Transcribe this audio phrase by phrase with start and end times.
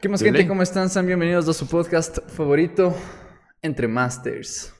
[0.00, 0.46] ¿Qué más, gente?
[0.46, 0.88] ¿Cómo están?
[0.90, 2.94] Sean bienvenidos a su podcast favorito,
[3.62, 4.77] Entre Masters.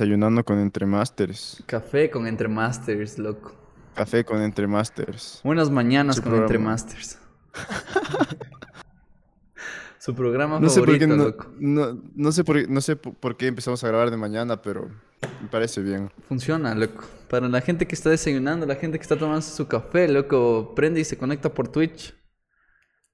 [0.00, 1.62] Desayunando con Entremasters.
[1.66, 3.52] Café con Entremasters, loco.
[3.94, 5.42] Café con Entremasters.
[5.44, 7.18] Buenas mañanas con Entremasters.
[9.98, 11.52] Su programa no favorito, sé por qué, loco.
[11.58, 14.88] No, no, sé por, no sé por qué empezamos a grabar de mañana, pero
[15.42, 16.10] me parece bien.
[16.26, 17.04] Funciona, loco.
[17.28, 21.00] Para la gente que está desayunando, la gente que está tomando su café, loco, prende
[21.00, 22.14] y se conecta por Twitch.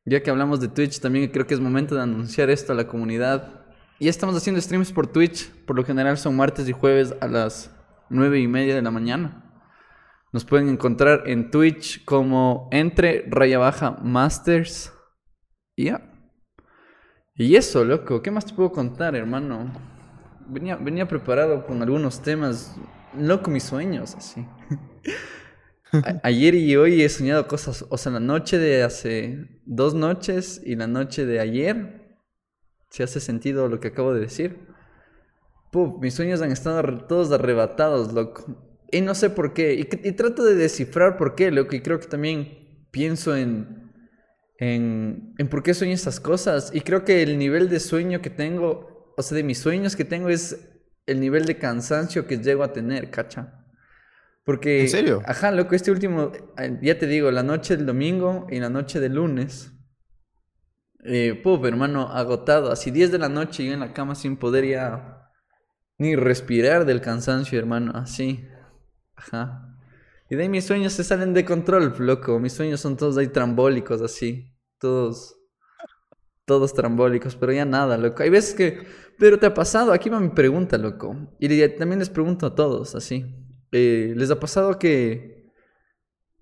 [0.04, 2.86] Ya que hablamos de Twitch, también creo que es momento de anunciar esto a la
[2.86, 3.65] comunidad.
[3.98, 5.50] Y estamos haciendo streams por Twitch.
[5.64, 7.74] Por lo general son martes y jueves a las
[8.10, 9.42] nueve y media de la mañana.
[10.32, 14.92] Nos pueden encontrar en Twitch como entre raya baja masters.
[15.78, 16.12] Ya.
[17.34, 18.20] Y eso, loco.
[18.20, 19.72] ¿Qué más te puedo contar, hermano?
[20.46, 22.76] Venía, venía preparado con algunos temas.
[23.16, 24.46] Loco, mis sueños, así.
[26.22, 27.86] ayer y hoy he soñado cosas.
[27.88, 32.05] O sea, la noche de hace dos noches y la noche de ayer
[32.90, 34.58] si hace sentido lo que acabo de decir.
[35.70, 38.62] Puf, mis sueños han estado todos arrebatados, loco.
[38.90, 39.74] Y no sé por qué.
[39.74, 41.74] Y, trato de descifrar por qué, loco.
[41.74, 43.92] Y creo que también pienso en,
[44.58, 46.70] en, en por qué sueño estas cosas.
[46.72, 50.04] Y creo que el nivel de sueño que tengo, o sea, de mis sueños que
[50.04, 50.70] tengo es
[51.06, 53.64] el nivel de cansancio que llego a tener, cacha.
[54.44, 54.82] Porque...
[54.82, 55.22] ¿En serio?
[55.26, 59.00] Ajá, loco, este último, eh, ya te digo, la noche del domingo y la noche
[59.00, 59.75] del lunes
[61.06, 62.70] eh, puf, hermano, agotado.
[62.70, 65.30] Así 10 de la noche yo en la cama sin poder ya
[65.98, 67.92] ni respirar del cansancio, hermano.
[67.94, 68.44] Así.
[69.14, 69.76] Ajá.
[70.28, 72.38] Y de ahí mis sueños se salen de control, loco.
[72.38, 74.52] Mis sueños son todos ahí trambólicos, así.
[74.78, 75.36] Todos.
[76.44, 78.22] Todos trambólicos, pero ya nada, loco.
[78.22, 78.86] Hay veces que.
[79.18, 81.16] Pero te ha pasado, aquí va mi pregunta, loco.
[81.40, 83.24] Y también les pregunto a todos, así.
[83.72, 85.35] Eh, ¿Les ha pasado que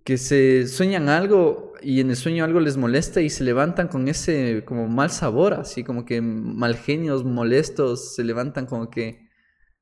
[0.05, 4.07] que se sueñan algo y en el sueño algo les molesta y se levantan con
[4.07, 9.29] ese como mal sabor, así como que mal genios, molestos, se levantan como que,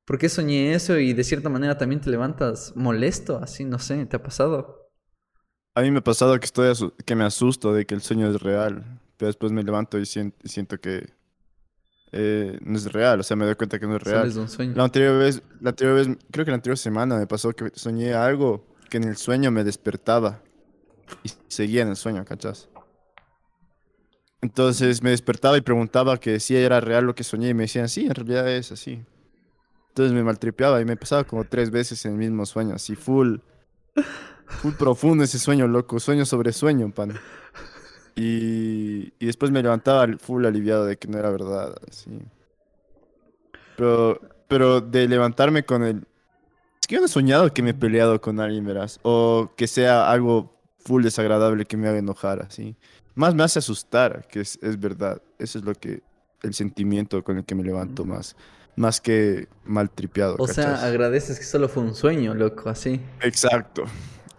[0.05, 0.97] ¿por qué soñé eso?
[0.99, 4.91] Y de cierta manera también te levantas molesto, así, no sé, ¿te ha pasado?
[5.75, 6.73] A mí me ha pasado que, estoy
[7.05, 10.81] que me asusto de que el sueño es real, pero después me levanto y siento,
[10.81, 11.09] que
[12.13, 14.39] eh, no es real, o sea, me doy cuenta que no es real.
[14.39, 14.75] un sueño.
[14.77, 18.15] La anterior vez, la anterior vez, creo que la anterior semana me pasó que soñé
[18.15, 20.43] algo que en el sueño me despertaba
[21.25, 22.69] y seguía en el sueño, ¿cachas?
[24.43, 27.89] Entonces me despertaba y preguntaba que si era real lo que soñé y me decían,
[27.89, 29.03] sí, en realidad es así.
[29.89, 33.39] Entonces me maltripeaba y me pasaba como tres veces en el mismo sueño, así full,
[34.45, 37.19] full profundo ese sueño, loco, sueño sobre sueño, pan.
[38.15, 42.11] Y, y después me levantaba full aliviado de que no era verdad, así.
[43.75, 46.07] Pero, pero de levantarme con el,
[46.83, 48.99] es que yo no he soñado que me he peleado con alguien, verás.
[49.03, 52.77] O que sea algo full desagradable que me haga enojar, así.
[53.15, 55.23] Más me hace asustar, que es, verdad.
[55.39, 56.03] Eso es lo que,
[56.43, 58.35] el sentimiento con el que me levanto más.
[58.75, 60.35] Más que mal tripeado.
[60.41, 63.01] O sea, agradeces que solo fue un sueño, loco, así.
[63.21, 63.85] Exacto,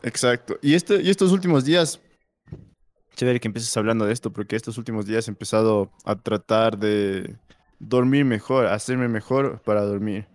[0.02, 0.58] exacto.
[0.62, 2.02] Y, este, y estos últimos días,
[3.16, 7.38] chévere que empieces hablando de esto, porque estos últimos días he empezado a tratar de
[7.80, 10.28] dormir mejor, hacerme mejor para dormir.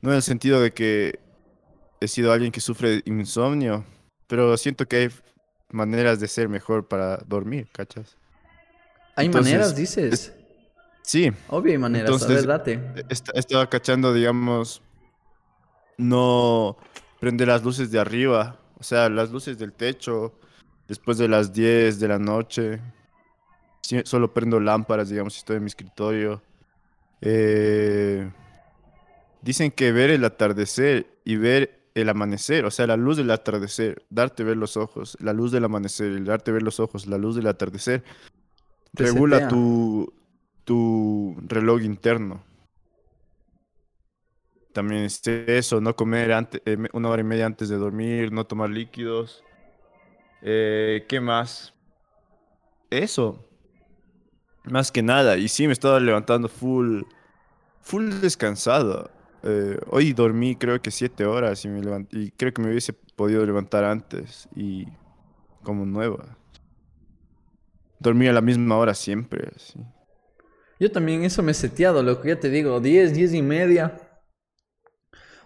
[0.00, 1.18] No en el sentido de que
[2.00, 3.84] he sido alguien que sufre insomnio,
[4.26, 5.10] pero siento que hay
[5.70, 8.16] maneras de ser mejor para dormir, ¿cachas?
[9.16, 10.32] ¿Hay maneras, dices?
[11.02, 11.30] sí.
[11.48, 14.82] Obvio hay maneras, Entonces, a ver, estaba cachando, digamos,
[15.98, 16.76] no
[17.20, 20.32] prender las luces de arriba, o sea, las luces del techo,
[20.88, 22.80] después de las 10 de la noche.
[24.04, 26.42] solo prendo lámparas, digamos, si estoy en mi escritorio.
[27.20, 28.30] Eh,
[29.42, 34.04] Dicen que ver el atardecer y ver el amanecer, o sea, la luz del atardecer,
[34.10, 37.36] darte ver los ojos, la luz del amanecer, el darte ver los ojos, la luz
[37.36, 38.04] del atardecer,
[38.92, 40.12] regula tu,
[40.64, 42.44] tu reloj interno.
[44.72, 48.44] También es eso, no comer antes, eh, una hora y media antes de dormir, no
[48.44, 49.42] tomar líquidos.
[50.42, 51.74] Eh, ¿Qué más?
[52.88, 53.44] Eso.
[54.64, 55.36] Más que nada.
[55.38, 57.02] Y sí, me estaba levantando full,
[57.80, 59.10] full descansado.
[59.42, 63.44] Eh, hoy dormí creo que siete horas y, me y creo que me hubiese podido
[63.46, 64.86] levantar antes y
[65.62, 66.36] como nueva.
[67.98, 69.50] Dormí a la misma hora siempre.
[69.54, 69.78] Así.
[70.78, 74.00] Yo también eso me he seteado, lo que ya te digo, 10, 10 y media.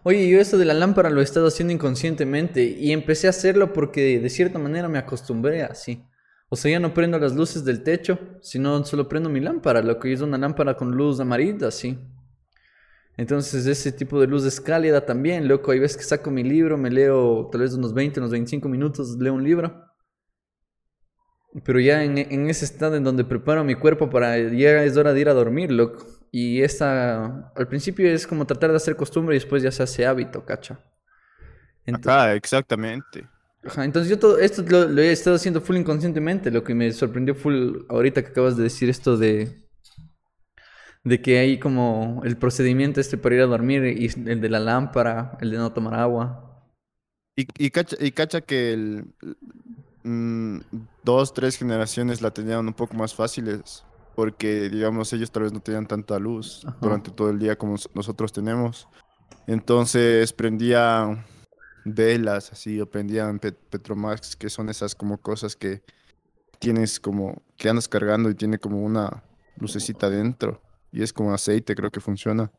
[0.05, 3.73] Oye, yo esto de la lámpara lo he estado haciendo inconscientemente y empecé a hacerlo
[3.73, 6.05] porque de cierta manera me acostumbré así.
[6.49, 9.99] O sea, ya no prendo las luces del techo, sino solo prendo mi lámpara, lo
[9.99, 11.99] que es una lámpara con luz amarilla, así.
[13.17, 15.71] Entonces, ese tipo de luz es cálida también, loco.
[15.71, 19.17] Hay veces que saco mi libro, me leo tal vez unos 20, unos 25 minutos,
[19.19, 19.85] leo un libro.
[21.65, 25.13] Pero ya en, en ese estado en donde preparo mi cuerpo para ya es hora
[25.13, 26.05] de ir a dormir, loco.
[26.33, 30.05] Y esta, al principio es como tratar de hacer costumbre y después ya se hace
[30.05, 30.81] hábito, cacha.
[31.87, 33.29] Entonces, exactamente.
[33.65, 36.51] Ajá, entonces yo todo esto lo, he estado haciendo full inconscientemente.
[36.51, 39.64] Lo que me sorprendió full ahorita que acabas de decir esto de
[41.05, 44.59] de que hay como el procedimiento este para ir a dormir y el de la
[44.59, 46.65] lámpara, el de no tomar agua.
[47.37, 49.07] Y, y, cacha, y cacha que el,
[50.03, 50.61] mm,
[51.03, 53.85] dos, tres generaciones la tenían un poco más fáciles
[54.15, 58.33] porque digamos ellos tal vez no tenían tanta luz durante todo el día como nosotros
[58.33, 58.89] tenemos.
[59.47, 61.25] Entonces prendían
[61.85, 65.83] velas así o prendían Petromax, que son esas como cosas que
[66.61, 69.25] tienes como que andas cargando y tiene como una
[69.59, 70.64] lucecita dentro
[70.95, 72.53] y es como aceite, creo que funciona.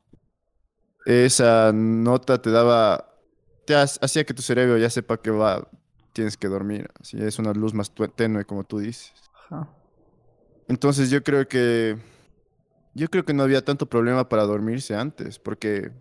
[1.06, 3.14] Esa nota te daba
[3.66, 5.68] te hacía que tu cerebro ya sepa que va
[6.12, 9.14] tienes que dormir, así es una luz más tenue como tú dices.
[9.34, 9.70] Ajá.
[10.68, 11.98] Entonces yo creo que
[12.94, 15.92] yo creo que no había tanto problema para dormirse antes, porque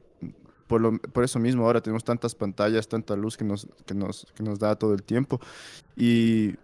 [0.66, 4.26] por, lo, por eso mismo ahora tenemos tantas pantallas, tanta luz que nos, que nos,
[4.34, 5.40] que nos da todo el tiempo.
[5.96, 6.56] Y,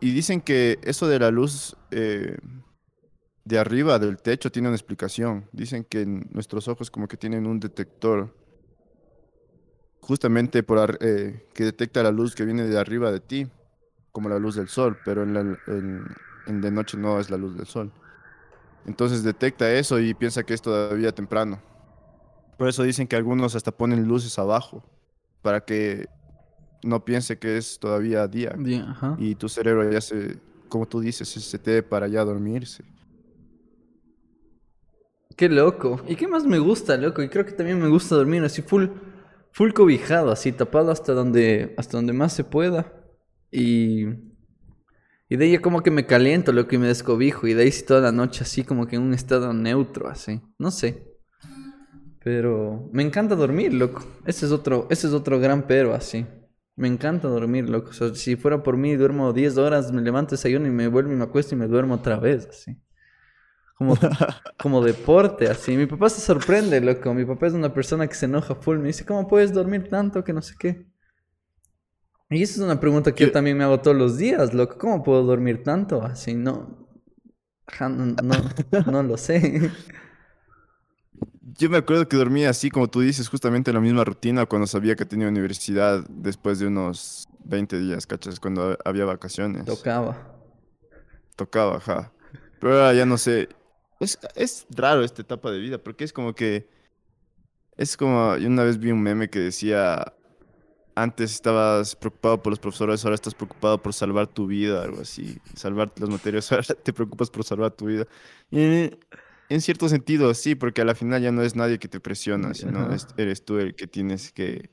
[0.00, 2.38] y dicen que eso de la luz eh,
[3.46, 5.48] de arriba del techo tiene una explicación.
[5.52, 8.34] Dicen que nuestros ojos como que tienen un detector
[10.00, 13.46] justamente por eh, que detecta la luz que viene de arriba de ti,
[14.10, 17.56] como la luz del sol, pero en, la, en, de noche no es la luz
[17.56, 17.92] del sol.
[18.84, 21.62] Entonces detecta eso y piensa que es todavía temprano.
[22.58, 24.82] Por eso dicen que algunos hasta ponen luces abajo
[25.42, 26.08] para que
[26.82, 28.56] no piense que es todavía día.
[29.18, 32.95] Y tu cerebro ya se, como tú dices, se te para ya dormirse.
[35.36, 36.00] Qué loco.
[36.08, 37.22] ¿Y qué más me gusta, loco?
[37.22, 38.86] Y creo que también me gusta dormir así full,
[39.52, 42.92] full cobijado, así tapado hasta donde, hasta donde más se pueda.
[43.50, 44.06] Y
[45.28, 47.46] y de ahí como que me caliento, lo que me descobijo.
[47.46, 50.40] Y de ahí sí toda la noche así como que en un estado neutro, así.
[50.58, 51.16] No sé.
[52.22, 54.04] Pero me encanta dormir, loco.
[54.24, 56.26] Ese es otro, ese es otro gran pero, así.
[56.76, 57.92] Me encanta dormir, loco.
[57.92, 61.24] si fuera por mí, duermo 10 horas, me levanto, desayuno y me vuelvo y me
[61.24, 62.76] acuesto y me duermo otra vez, así.
[63.76, 63.94] Como,
[64.58, 65.76] como deporte, así.
[65.76, 67.12] Mi papá se sorprende, loco.
[67.12, 68.78] Mi papá es una persona que se enoja full.
[68.78, 70.24] Me dice, ¿cómo puedes dormir tanto?
[70.24, 70.86] Que no sé qué.
[72.30, 74.78] Y esa es una pregunta que yo, también me hago todos los días, loco.
[74.78, 76.02] ¿Cómo puedo dormir tanto?
[76.02, 76.86] Así no.
[77.80, 79.70] No, no, lo sé.
[81.58, 84.66] Yo me acuerdo que dormía así, como tú dices, justamente en la misma rutina cuando
[84.66, 88.38] sabía que tenía universidad después de unos 20 días, ¿cachas?
[88.40, 89.64] Cuando había vacaciones.
[89.64, 90.36] Tocaba.
[91.34, 92.12] Tocaba, ajá.
[92.60, 93.48] Pero ahora ya no sé.
[94.00, 96.68] Es, es raro esta etapa de vida, porque es como que.
[97.76, 98.36] Es como.
[98.36, 100.12] Yo una vez vi un meme que decía
[100.96, 105.38] antes estabas preocupado por los profesores, ahora estás preocupado por salvar tu vida, algo así.
[105.54, 108.06] Salvar las materias, ahora te preocupas por salvar tu vida.
[108.50, 108.90] Y
[109.48, 112.54] en cierto sentido, sí, porque a la final ya no es nadie que te presiona,
[112.54, 112.88] sino
[113.18, 114.70] eres tú el que tienes que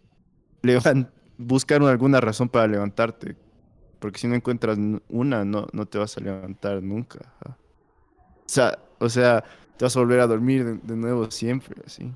[1.38, 3.36] buscar alguna razón para levantarte.
[4.00, 4.78] Porque si no encuentras
[5.10, 7.34] una, no, no te vas a levantar nunca.
[7.46, 7.56] O
[8.46, 9.44] sea, o sea,
[9.78, 12.12] te vas a volver a dormir de, nuevo siempre, así.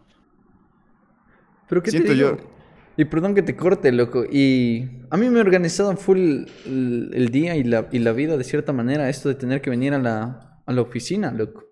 [1.67, 2.37] Pero ¿qué Siento te digo?
[2.37, 2.57] yo
[2.97, 4.25] y perdón que te corte, loco.
[4.25, 8.43] Y a mí me ha organizado full el, día y la, y la, vida de
[8.43, 11.63] cierta manera esto de tener que venir a la, a la oficina, loco.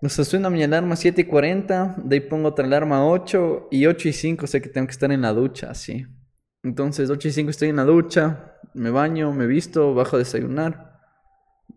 [0.00, 3.86] O sea, suena mi alarma 7 y 40, de ahí pongo otra alarma 8 y
[3.86, 6.06] 8 y 5 sé que tengo que estar en la ducha, así.
[6.62, 10.87] Entonces 8 y 5 estoy en la ducha, me baño, me visto, bajo a desayunar,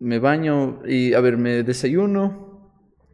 [0.02, 2.50] me baño y, a ver, me desayuno,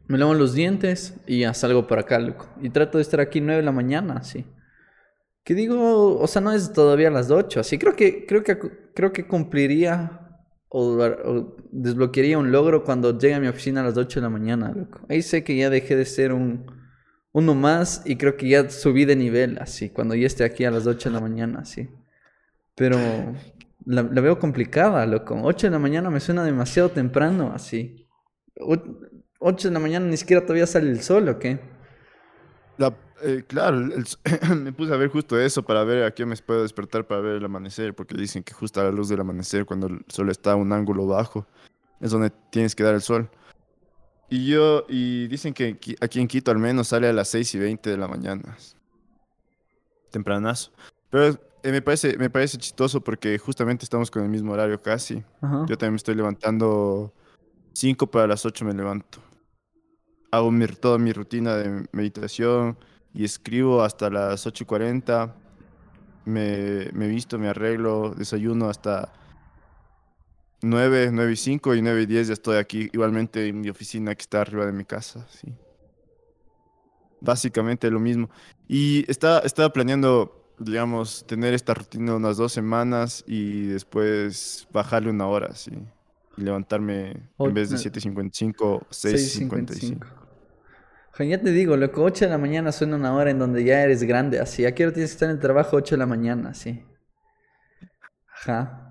[0.08, 2.48] Me lavo los dientes y ya salgo para acá, loco.
[2.62, 4.46] Y trato de estar aquí 9 de la mañana, así.
[5.44, 7.78] Que digo, o sea, no es todavía las 8, así.
[7.78, 8.58] Creo que, creo que,
[8.94, 10.40] creo que cumpliría
[10.70, 14.72] o, desbloquearía un logro cuando llegue a mi oficina a las 8 de la mañana,
[14.74, 15.00] loco.
[15.10, 16.66] Ahí sé que ya dejé de ser un
[17.32, 20.70] uno más y creo que ya subí de nivel, así, cuando ya esté aquí a
[20.70, 21.90] las 8 de la mañana, así.
[22.74, 22.96] Pero
[23.84, 25.38] la, veo complicada, loco.
[25.42, 28.06] 8 de la mañana me suena demasiado temprano, así.
[29.40, 31.60] 8 de la mañana ni siquiera todavía sale el sol, ¿o qué?
[33.22, 33.78] Eh, claro,
[34.56, 37.36] me puse a ver justo eso para ver a qué me puedo despertar para ver
[37.36, 40.52] el amanecer, porque dicen que justo a la luz del amanecer, cuando el sol está
[40.52, 41.46] a un ángulo bajo,
[42.00, 43.28] es donde tienes que dar el sol.
[44.30, 47.58] Y yo, y dicen que aquí en Quito al menos sale a las 6 y
[47.58, 48.56] 20 de la mañana.
[50.10, 50.70] Tempranazo.
[51.10, 55.22] Pero eh, me parece, me parece chistoso porque justamente estamos con el mismo horario casi.
[55.40, 55.66] Ajá.
[55.68, 57.12] Yo también me estoy levantando
[57.72, 59.20] 5 para las 8 me levanto.
[60.30, 62.76] Hago mi- toda mi rutina de meditación
[63.14, 65.34] y escribo hasta las 8 y 40.
[66.24, 69.12] Me, me visto, me arreglo, desayuno hasta
[70.60, 74.14] 9, 9 y 5 y 9 y 10 ya estoy aquí, igualmente en mi oficina
[74.14, 75.54] que está arriba de mi casa, sí.
[77.20, 78.28] Básicamente lo mismo.
[78.68, 85.26] Y estaba, estaba planeando, digamos, tener esta rutina unas dos semanas y después bajarle una
[85.26, 85.72] hora, sí.
[86.36, 87.82] Y levantarme en vez de no.
[87.82, 90.06] 7.55, 6.55.
[91.12, 93.82] Ja, Ya te digo, loco, 8 de la mañana suena una hora en donde ya
[93.82, 94.64] eres grande, así.
[94.66, 95.76] ¿A qué hora tienes que estar en el trabajo?
[95.76, 96.84] 8 de la mañana, así.
[98.32, 98.84] Ajá.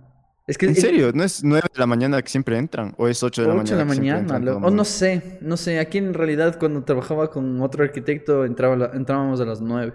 [0.45, 1.12] Es que ¿En serio?
[1.13, 2.93] ¿No es 9 de la mañana que siempre entran?
[2.97, 4.33] ¿O es 8 de la 8 de mañana?
[4.33, 5.79] la lo- o no sé, no sé.
[5.79, 9.93] Aquí en realidad cuando trabajaba con otro arquitecto entraba la- entrábamos a las 9.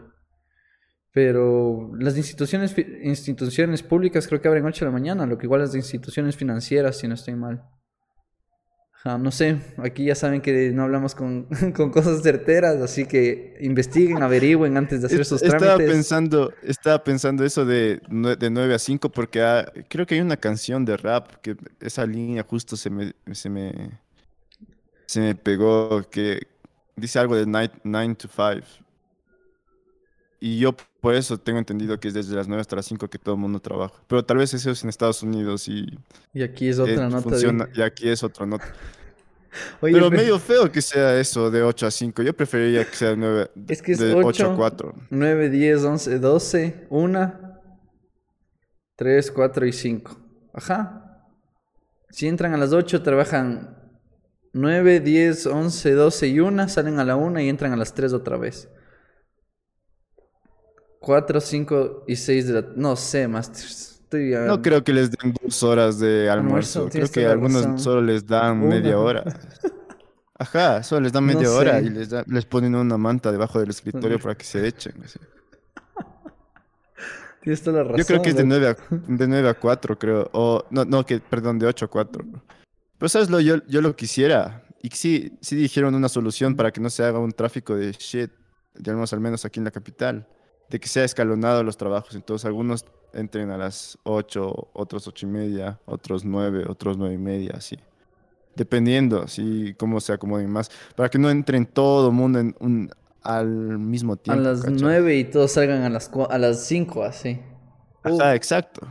[1.12, 5.61] Pero las instituciones, instituciones públicas creo que abren 8 de la mañana, lo que igual
[5.61, 7.62] las instituciones financieras, si no estoy mal.
[8.95, 13.57] Ajá, no sé, aquí ya saben que no hablamos con, con cosas certeras, así que
[13.61, 15.92] investiguen, averigüen antes de hacer sus Estaba trámites.
[15.92, 18.00] pensando, estaba pensando eso de,
[18.38, 22.07] de 9 a 5 porque ah, creo que hay una canción de rap que esa
[22.07, 24.00] línea justo se me, se me,
[25.07, 26.47] se me pegó que
[26.97, 28.66] dice algo de 9 to 5.
[30.38, 33.19] Y yo por eso tengo entendido que es desde las 9 hasta las 5 que
[33.19, 33.93] todo el mundo trabaja.
[34.07, 35.99] Pero tal vez eso es en Estados Unidos y
[36.33, 38.65] Y aquí es eh, otra nota de- funciona, y aquí es otra nota.
[39.83, 42.23] Oye, Pero pe- medio feo que sea eso de 8 a 5.
[42.23, 44.55] Yo preferiría que sea 9, Es que es de 8 a ocho.
[44.57, 44.95] 4.
[45.11, 47.35] 9, 10, 11, 12, 1,
[48.97, 50.17] 3, 4 y 5.
[50.55, 51.27] Ajá.
[52.11, 53.77] Si entran a las 8, trabajan
[54.53, 58.13] 9, 10, 11, 12 y 1, salen a la 1 y entran a las 3
[58.13, 58.69] otra vez.
[61.03, 62.65] 4, 5 y 6 de la...
[62.77, 64.01] No sé, Masters.
[64.05, 64.31] Estoy...
[64.47, 66.99] No creo que les den dos horas de Almuerzo, almuerzo.
[66.99, 67.79] Creo que algunos razón.
[67.79, 68.77] solo les dan Una.
[68.77, 69.25] media hora.
[70.39, 71.87] Ajá, solo les dan No media hora sé.
[71.87, 74.95] y les, da- les ponen una manta debajo del escritorio para que se echen.
[75.05, 75.19] así.
[77.43, 77.99] Tienes toda la razón.
[77.99, 78.83] Yo creo que es de loco.
[78.91, 80.31] 9 a, de 9 a 4, creo.
[80.33, 82.25] O, no, no, que, perdón, de 8 a 4.
[82.99, 84.65] Pero sabes lo, yo, yo lo quisiera.
[84.81, 88.31] Y sí, sí dijeron una solución para que no se haga un tráfico de shit,
[88.75, 90.27] digamos al menos aquí en la capital.
[90.73, 92.14] De que sea escalonado los trabajos.
[92.17, 97.19] Entonces algunos entren a las 8, otros 8 y media, otros 9, otros 9 y
[97.19, 97.76] media, así.
[98.57, 100.71] Dependiendo, así cómo se acomoden más.
[100.97, 102.91] Para que no entren todo el mundo en un,
[103.23, 104.43] al mismo A tiempo.
[104.43, 104.79] las ¿cachai?
[104.81, 107.38] 9 y todos salgan a las, a las 5, así.
[108.05, 108.87] Uh, Ajá, exacto.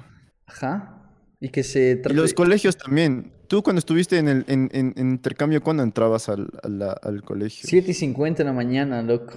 [0.46, 0.98] Ajá.
[1.40, 2.16] Y que se Y trate...
[2.16, 3.34] los colegios también.
[3.48, 7.68] Tú cuando estuviste en el en, en- en intercambio, ¿cuándo entrabas al, a al colegio?
[7.68, 9.34] 7 y 50 en la mañana, loco.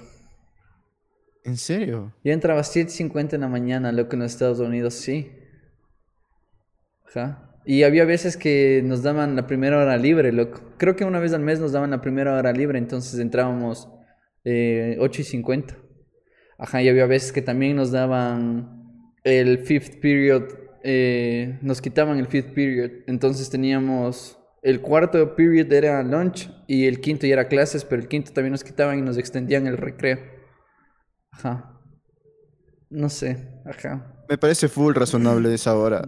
[1.45, 2.11] ¿En serio?
[2.23, 5.31] Yo entraba a 7.50 en la mañana, loco, en los Estados Unidos, sí.
[7.07, 7.55] Ajá.
[7.65, 10.61] Y había veces que nos daban la primera hora libre, loco.
[10.77, 13.87] Creo que una vez al mes nos daban la primera hora libre, entonces entrábamos
[14.43, 15.77] eh, 8 y 50.
[16.57, 20.45] Ajá, y había veces que también nos daban el fifth period,
[20.83, 22.91] eh, nos quitaban el fifth period.
[23.05, 28.07] Entonces teníamos, el cuarto period era lunch y el quinto ya era clases, pero el
[28.07, 30.34] quinto también nos quitaban y nos extendían el recreo.
[31.37, 31.71] Ajá.
[32.89, 34.05] No sé, ajá.
[34.29, 36.07] Me parece full razonable esa hora.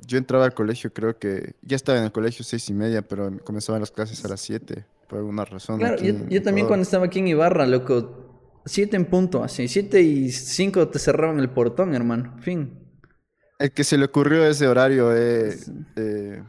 [0.00, 3.38] Yo entraba al colegio, creo que ya estaba en el colegio seis y media, pero
[3.44, 5.78] comenzaban las clases a las siete, por alguna razón.
[5.78, 10.30] Claro, yo, también cuando estaba aquí en Ibarra, loco, siete en punto, así, siete y
[10.30, 12.78] cinco te cerraban el portón, hermano, fin.
[13.58, 15.56] El que se le ocurrió ese horario eh,
[15.96, 16.42] eh,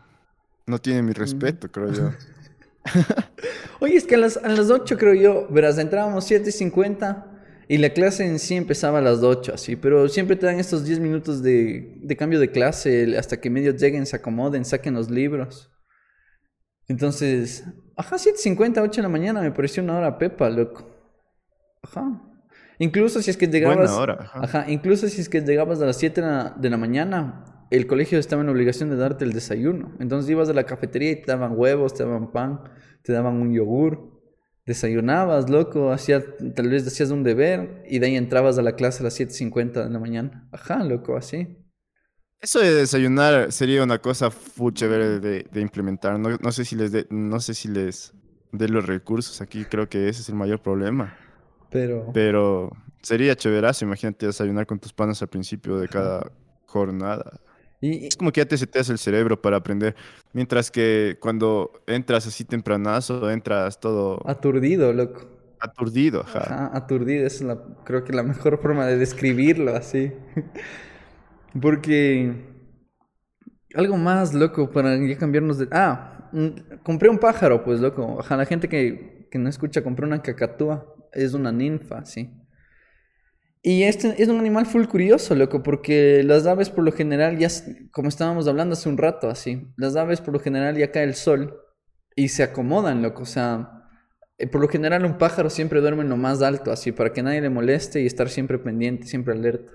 [0.66, 2.12] no tiene mi respeto, creo yo.
[3.80, 7.35] Oye, es que a las, a las 8 creo yo, verás, entrábamos 7 y 50
[7.68, 10.86] y la clase en sí empezaba a las 8, así, pero siempre te dan estos
[10.86, 15.10] 10 minutos de, de cambio de clase hasta que medio lleguen, se acomoden, saquen los
[15.10, 15.72] libros.
[16.88, 20.88] Entonces, ajá, 7.50, 8 de la mañana me pareció una hora pepa, loco.
[21.82, 22.22] Ajá.
[22.78, 23.78] Incluso si es que llegabas...
[23.78, 24.40] Buena hora, ajá.
[24.44, 27.88] Ajá, incluso si es que llegabas a las 7 de la, de la mañana, el
[27.88, 29.94] colegio estaba en obligación de darte el desayuno.
[30.00, 32.62] Entonces ibas a la cafetería y te daban huevos, te daban pan,
[33.02, 34.15] te daban un yogur.
[34.66, 36.24] Desayunabas, loco, hacía,
[36.56, 39.84] tal vez hacías un deber y de ahí entrabas a la clase a las 7.50
[39.84, 40.48] de la mañana.
[40.52, 41.58] Ajá, loco, así.
[42.42, 46.20] Eso de desayunar sería una cosa full chévere de, de implementar.
[46.20, 48.14] No, no sé si les de, no sé si les
[48.52, 51.16] de los recursos aquí, creo que ese es el mayor problema.
[51.70, 52.12] Pero...
[52.14, 56.32] Pero sería chéverazo, imagínate desayunar con tus panas al principio de cada
[56.66, 57.40] jornada.
[57.86, 59.96] Y, Es como que ya te seteas el cerebro para aprender.
[60.34, 65.28] Mientras que cuando entras así tempranazo, entras todo aturdido, loco.
[65.60, 66.40] aturdido, ajá.
[66.40, 70.12] Ajá, aturdido, esa es la, creo que la mejor forma de describirlo así.
[71.62, 72.34] Porque
[73.76, 75.68] algo más, loco, para ya cambiarnos de...
[75.72, 76.30] Ah,
[76.84, 78.18] compré un pájaro, pues, loco.
[78.20, 80.94] Ajá, la gente que, que no escucha, compré una cacatúa.
[81.14, 82.30] Es una ninfa, sí.
[83.68, 87.48] Y este es un animal full curioso, loco, porque las aves por lo general ya,
[87.92, 91.16] como estábamos hablando hace un rato, así, las aves por lo general ya cae el
[91.16, 91.60] sol
[92.16, 93.90] y se acomodan, loco, o sea,
[94.38, 97.24] eh, por lo general un pájaro siempre duerme en lo más alto, así, para que
[97.24, 99.72] nadie le moleste y estar siempre pendiente, siempre alerta.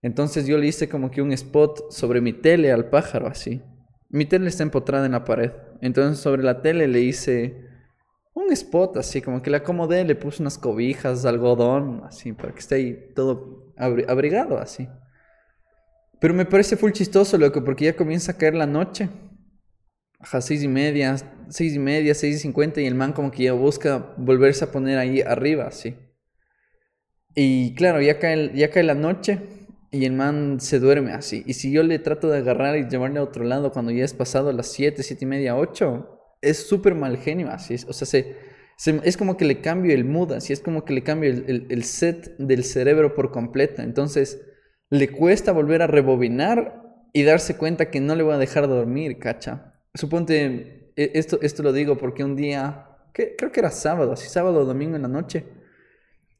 [0.00, 3.62] Entonces yo le hice como que un spot sobre mi tele al pájaro, así.
[4.10, 5.50] Mi tele está empotrada en la pared.
[5.80, 7.66] Entonces sobre la tele le hice
[8.34, 12.60] un spot, así, como que le acomodé, le puse unas cobijas, algodón, así, para que
[12.60, 14.88] esté ahí todo abri- abrigado, así.
[16.20, 19.08] Pero me parece full chistoso, loco, porque ya comienza a caer la noche.
[20.18, 21.16] Ajá, seis y media,
[21.50, 24.72] seis y media, seis y cincuenta, y el man como que ya busca volverse a
[24.72, 25.94] poner ahí arriba, así.
[27.34, 29.38] Y claro, ya cae, ya cae la noche
[29.90, 31.42] y el man se duerme así.
[31.46, 34.14] Y si yo le trato de agarrar y llevarle a otro lado cuando ya es
[34.14, 36.11] pasado las siete, siete y media, ocho,
[36.42, 37.76] es súper mal genio así.
[37.88, 38.36] O sea, se,
[39.04, 41.84] es como que le cambio el mood, así es como que le cambio el, el-
[41.84, 43.82] set del cerebro por completo.
[43.82, 44.40] Entonces,
[44.90, 49.18] le cuesta volver a rebobinar y darse cuenta que no le voy a dejar dormir,
[49.18, 49.74] cacha.
[49.94, 54.60] Suponte, e- esto, esto lo digo porque un día, creo que era sábado, así sábado
[54.60, 55.44] o domingo en la noche,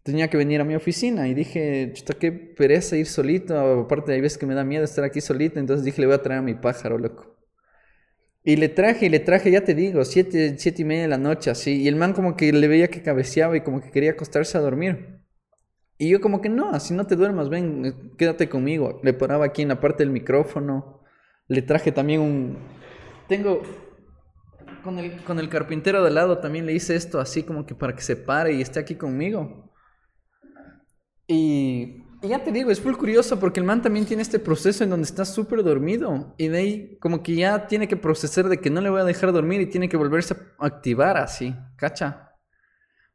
[0.02, 4.20] tenía que venir a mi oficina y dije, chuta, qué pereza ir solito, aparte hay
[4.20, 6.42] veces que me da miedo estar aquí solito, entonces dije, le voy a traer a
[6.42, 7.31] mi pájaro, loco.
[8.44, 11.18] Y le traje, y le traje, ya te digo, siete, siete y media de la
[11.18, 14.12] noche, así, y el man como que le veía que cabeceaba y como que quería
[14.12, 15.20] acostarse a dormir.
[15.96, 19.00] Y yo como que no, así no te duermas, ven, eh, quédate conmigo.
[19.04, 21.04] Le paraba aquí en la parte del micrófono,
[21.46, 22.58] le traje también un...
[23.28, 23.62] Tengo...
[24.82, 27.94] Con el, con el carpintero de lado también le hice esto así como que para
[27.94, 29.72] que se pare y esté aquí conmigo.
[31.28, 34.84] Y, y ya te digo, es full curioso porque el man también tiene este proceso
[34.84, 36.34] en donde está súper dormido.
[36.38, 39.04] Y de ahí como que ya tiene que procesar de que no le voy a
[39.04, 42.30] dejar dormir y tiene que volverse a activar así, ¿cacha?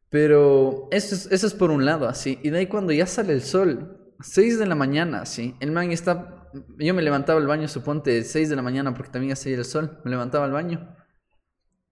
[0.10, 2.39] Pero eso es, eso es por un lado así.
[2.43, 5.91] Y de ahí cuando ya sale el sol, 6 de la mañana así, el man
[5.91, 6.50] está...
[6.78, 10.02] Yo me levantaba al baño, suponte 6 de la mañana porque también salía el sol.
[10.04, 10.96] Me levantaba al baño.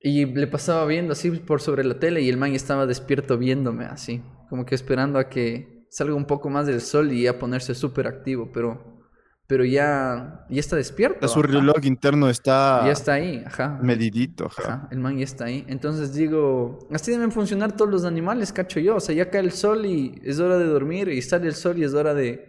[0.01, 3.85] Y le pasaba viendo así por sobre la tele y el man estaba despierto viéndome
[3.85, 7.73] así, como que esperando a que salga un poco más del sol y ya ponerse
[7.73, 9.07] súper activo, pero,
[9.47, 11.25] pero ya, ya está despierto.
[11.29, 13.79] Su reloj interno está, Ya está ahí, ajá.
[13.81, 14.61] medidito, ajá.
[14.61, 15.63] Ajá, el man ya está ahí.
[15.69, 18.97] Entonces digo, así deben funcionar todos los animales, cacho yo.
[18.97, 21.77] O sea, ya cae el sol y es hora de dormir y sale el sol
[21.77, 22.45] y es hora de,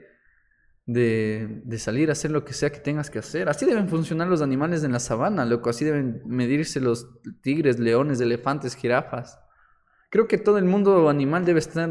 [0.87, 3.49] de, de salir a hacer lo que sea que tengas que hacer.
[3.49, 5.71] Así deben funcionar los animales en la sabana, loco.
[5.71, 7.07] Así deben medirse los
[7.43, 9.39] tigres, leones, elefantes, jirafas.
[10.11, 11.89] Creo que todo el mundo animal debe estar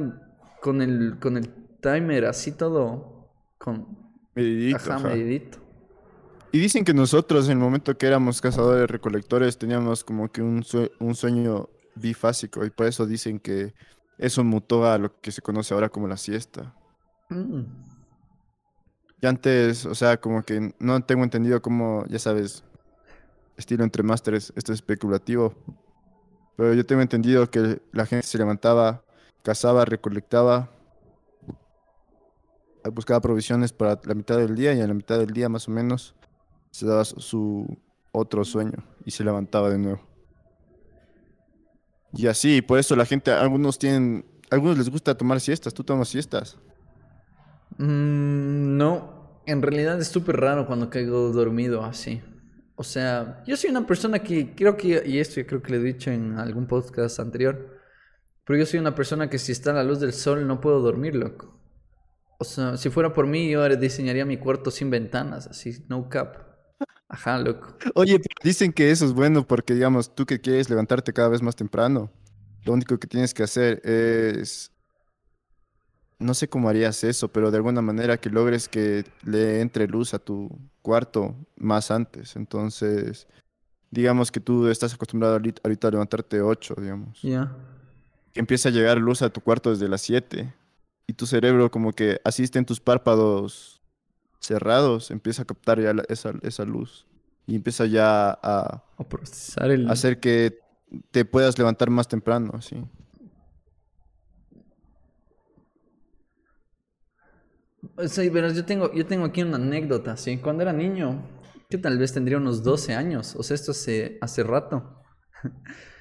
[0.61, 1.49] con el, con el
[1.81, 3.87] timer así todo con
[4.35, 5.09] Medidito, ajá, ajá.
[5.09, 5.59] medidito.
[6.51, 10.63] Y dicen que nosotros, en el momento que éramos cazadores recolectores, teníamos como que un,
[10.63, 13.73] sue- un sueño bifásico y por eso dicen que
[14.17, 16.73] eso mutó a lo que se conoce ahora como la siesta.
[17.29, 17.63] Mm.
[19.21, 22.63] Y antes, o sea, como que no tengo entendido cómo, ya sabes,
[23.57, 25.53] estilo entre másteres, esto es especulativo.
[26.57, 29.03] Pero yo tengo entendido que la gente se levantaba,
[29.45, 30.71] cazaba, recolectaba,
[32.91, 35.71] buscaba provisiones para la mitad del día y a la mitad del día más o
[35.71, 36.15] menos
[36.71, 37.77] se daba su-
[38.12, 40.01] otro sueño y se levantaba de nuevo.
[42.13, 46.08] Y así, por eso la gente, algunos tienen, algunos les gusta tomar siestas, tú tomas
[46.08, 46.58] siestas.
[47.77, 52.21] Mm, no, en realidad es súper raro cuando caigo dormido así.
[52.77, 55.77] O sea, yo soy una persona que creo que, y esto yo creo que lo
[55.77, 57.74] he dicho en algún podcast anterior,
[58.45, 60.79] pero yo soy una persona que si está a la luz del sol no puedo
[60.79, 61.53] dormir, loco.
[62.38, 66.38] O sea, si fuera por mí, yo diseñaría mi cuarto sin ventanas, así, no cap.
[67.08, 67.77] Ajá, loco.
[67.93, 71.41] Oye, pero dicen que eso es bueno porque, digamos, tú que quieres levantarte cada vez
[71.41, 72.12] más temprano,
[72.63, 74.71] lo único que tienes que hacer es,
[76.19, 80.13] no sé cómo harías eso, pero de alguna manera que logres que le entre luz
[80.13, 80.49] a tu
[80.81, 82.36] cuarto más antes.
[82.36, 83.27] Entonces,
[83.91, 87.21] digamos que tú estás acostumbrado ahorita ahorita a levantarte 8, digamos.
[87.21, 87.55] Ya.
[88.36, 90.54] Que empieza a llegar luz a tu cuarto desde las 7
[91.08, 93.82] y tu cerebro como que asiste en tus párpados
[94.41, 97.08] cerrados, empieza a captar ya la- esa, esa luz
[97.48, 99.89] y empieza ya a A procesar el.
[99.89, 100.60] hacer que
[101.12, 102.76] te puedas levantar más temprano, sí.
[108.08, 110.38] Sí, pero yo tengo, yo tengo aquí una anécdota, ¿sí?
[110.38, 111.21] Cuando era niño,
[111.69, 115.02] que tal vez tendría unos 12 años, o sea, esto hace, hace rato.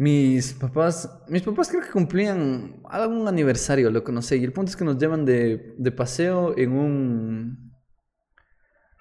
[0.00, 4.76] Mis papás, mis papás creo que cumplían algún aniversario, lo conocí, y el punto es
[4.76, 7.74] que nos llevan de, de paseo en un...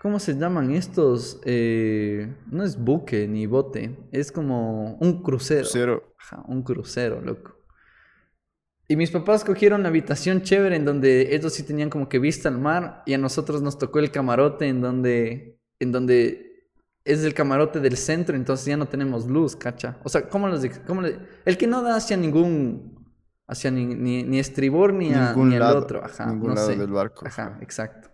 [0.02, 1.40] ¿Cómo se llaman estos?
[1.46, 5.70] Eh, no es buque ni bote, es como un crucero.
[5.72, 6.16] Cero.
[6.20, 7.56] Ajá, un crucero, loco.
[8.90, 12.50] Y mis papás cogieron la habitación chévere en donde ellos sí tenían como que vista
[12.50, 16.49] al mar y a nosotros nos tocó el camarote en donde, en donde
[17.12, 19.98] es el camarote del centro, entonces ya no tenemos luz, cacha.
[20.04, 21.02] O sea, ¿cómo los cómo
[21.46, 23.06] El que no da hacia ningún,
[23.48, 26.76] hacia ni, ni, ni estribor ni, a- ni otro, ajá, ningún no lado sé.
[26.78, 27.26] del barco.
[27.26, 28.10] Ajá, exacto.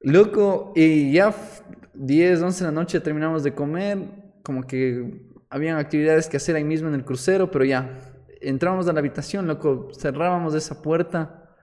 [0.00, 1.62] Loco, y ya f-
[1.94, 3.98] 10, 11 de la noche terminamos de comer,
[4.42, 7.98] como que habían actividades que hacer ahí mismo en el crucero, pero ya,
[8.40, 11.54] entramos a la habitación, loco, cerrábamos esa puerta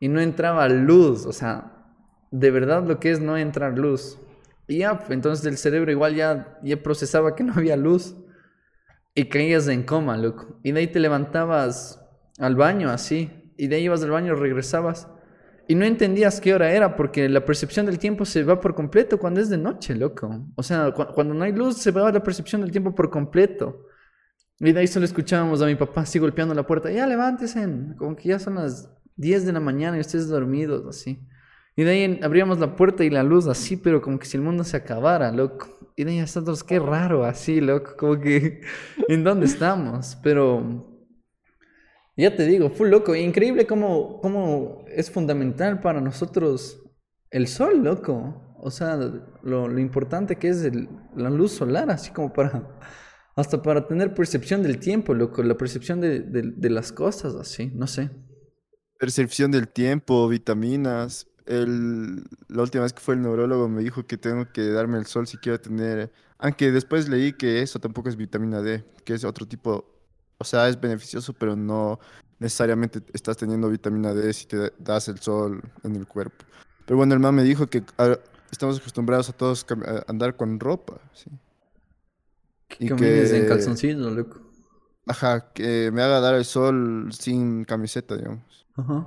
[0.00, 1.72] y no entraba luz, o sea,
[2.30, 4.18] de verdad lo que es no entrar luz.
[4.66, 8.16] Y ya, entonces el cerebro igual ya, ya procesaba que no había luz
[9.14, 10.58] y caías en coma, loco.
[10.62, 12.00] Y de ahí te levantabas
[12.38, 15.08] al baño así, y de ahí ibas al baño, regresabas.
[15.68, 19.18] Y no entendías qué hora era, porque la percepción del tiempo se va por completo
[19.18, 20.46] cuando es de noche, loco.
[20.56, 23.86] O sea, cu- cuando no hay luz se va la percepción del tiempo por completo.
[24.60, 26.90] Y de ahí solo escuchábamos a mi papá así golpeando la puerta.
[26.90, 27.66] Ya levántese,
[27.98, 31.20] como que ya son las 10 de la mañana y ustedes dormidos, así.
[31.76, 34.42] Y de ahí abríamos la puerta y la luz así, pero como que si el
[34.42, 35.68] mundo se acabara, loco.
[35.96, 38.60] Y de ahí nosotros, qué raro, así, loco, como que,
[39.08, 40.16] ¿en dónde estamos?
[40.22, 40.86] Pero
[42.16, 43.14] ya te digo, full loco.
[43.14, 46.80] Increíble cómo, cómo es fundamental para nosotros
[47.30, 48.56] el sol, loco.
[48.60, 48.96] O sea,
[49.42, 50.70] lo, lo importante que es
[51.16, 52.68] la luz solar, así como para...
[53.36, 55.42] Hasta para tener percepción del tiempo, loco.
[55.42, 57.72] La percepción de- de las cosas, así.
[57.74, 58.08] No sé.
[58.96, 61.26] Percepción del tiempo, vitaminas.
[61.46, 65.06] El, la última vez que fue el neurólogo me dijo que tengo que darme el
[65.06, 66.12] sol si quiero tener...
[66.38, 69.86] Aunque después leí que eso tampoco es vitamina D, que es otro tipo...
[70.38, 72.00] O sea, es beneficioso, pero no
[72.38, 76.44] necesariamente estás teniendo vitamina D si te das el sol en el cuerpo.
[76.86, 78.18] Pero bueno, el man me dijo que ah,
[78.50, 81.30] estamos acostumbrados a todos a andar con ropa, ¿sí?
[82.78, 84.40] Y Camines en que- calzoncillo, loco.
[85.06, 88.66] Ajá, que me haga dar el sol sin camiseta, digamos.
[88.74, 89.06] Ajá.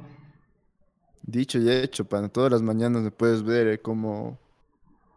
[1.28, 2.30] Dicho y hecho, pana.
[2.30, 4.40] Todas las mañanas me puedes ver eh, como,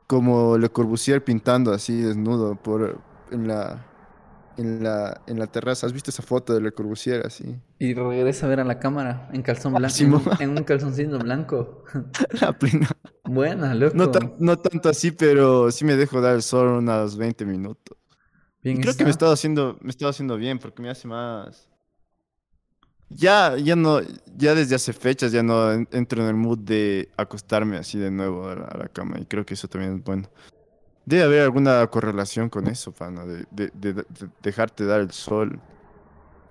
[0.09, 3.01] como Le Corbusier pintando así desnudo por,
[3.33, 3.87] en, la,
[4.57, 5.87] en, la, en la terraza.
[5.87, 7.57] ¿Has visto esa foto de Le Corbusier así?
[7.79, 10.05] Y regresa a ver a la cámara en calzón blanco.
[10.39, 11.85] En, un calzoncillo blanco.
[12.41, 12.89] La plena.
[13.25, 13.99] Buena, loco.
[13.99, 17.97] No, tan- no tanto así, pero sí me dejo dar el sol unos 20 minutos.
[18.63, 21.09] Bien Y creo que me estado haciendo, me he estado haciendo bien porque me hace
[21.09, 21.70] más.
[23.11, 24.01] Ya, ya no,
[24.37, 28.11] ya desde hace fechas ya no en- entro en el mood de acostarme así de
[28.11, 30.29] nuevo a la, a la cama y creo que eso también es bueno.
[31.05, 34.05] Debe haber alguna correlación con eso, pana, de, de- de- de
[34.43, 35.59] dejarte dar el sol.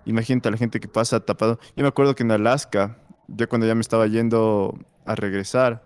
[0.06, 1.60] Imagínate a la gente que pasa tapado.
[1.78, 5.84] Yo me acuerdo que en Alaska, ya cuando ya me estaba yendo a regresar,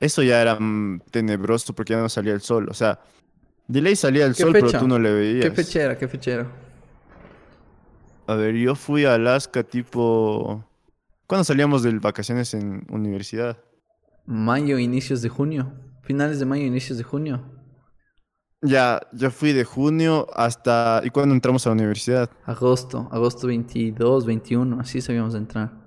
[0.00, 2.68] eso ya era mm, tenebroso porque ya no salía el sol.
[2.70, 3.00] O sea,
[3.68, 5.50] de ley salía el ¿Qué sol, pero tú no le veías.
[5.50, 5.98] ¿Qué fechera?
[5.98, 6.46] ¿Qué fechera?
[8.26, 10.64] A ver, yo fui a Alaska tipo...
[11.26, 13.58] ¿Cuándo salíamos de vacaciones en universidad?
[14.26, 15.72] Mayo, inicios de junio.
[16.02, 17.44] Finales de mayo, inicios de junio.
[18.62, 21.00] Ya, yo fui de junio hasta...
[21.04, 22.30] ¿Y cuándo entramos a la universidad?
[22.44, 25.86] Agosto, agosto 22, 21, así sabíamos de entrar.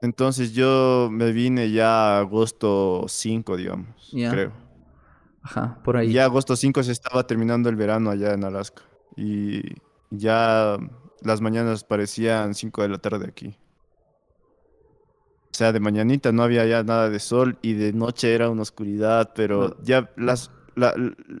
[0.00, 4.52] Entonces yo me vine ya agosto 5, digamos, creo.
[5.42, 6.12] Ajá, por ahí.
[6.12, 8.82] Ya agosto 5 se estaba terminando el verano allá en Alaska.
[9.16, 9.62] Y
[10.10, 10.78] ya
[11.22, 13.56] las mañanas parecían 5 de la tarde aquí.
[15.50, 18.62] O sea, de mañanita no había ya nada de sol y de noche era una
[18.62, 19.76] oscuridad, pero No.
[19.82, 20.94] ya las, la,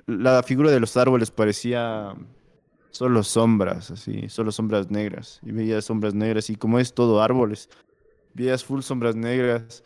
[0.06, 2.14] la figura de los árboles parecía
[2.90, 5.38] solo sombras, así, solo sombras negras.
[5.42, 7.68] Y veías sombras negras y como es todo árboles,
[8.34, 9.84] veías full sombras negras.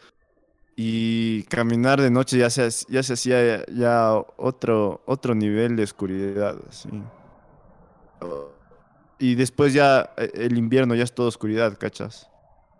[0.74, 6.56] Y caminar de noche ya se, ya se hacía ya otro, otro nivel de oscuridad,
[6.66, 6.88] así.
[9.22, 12.28] Y después ya eh, el invierno ya es todo oscuridad, ¿cachas?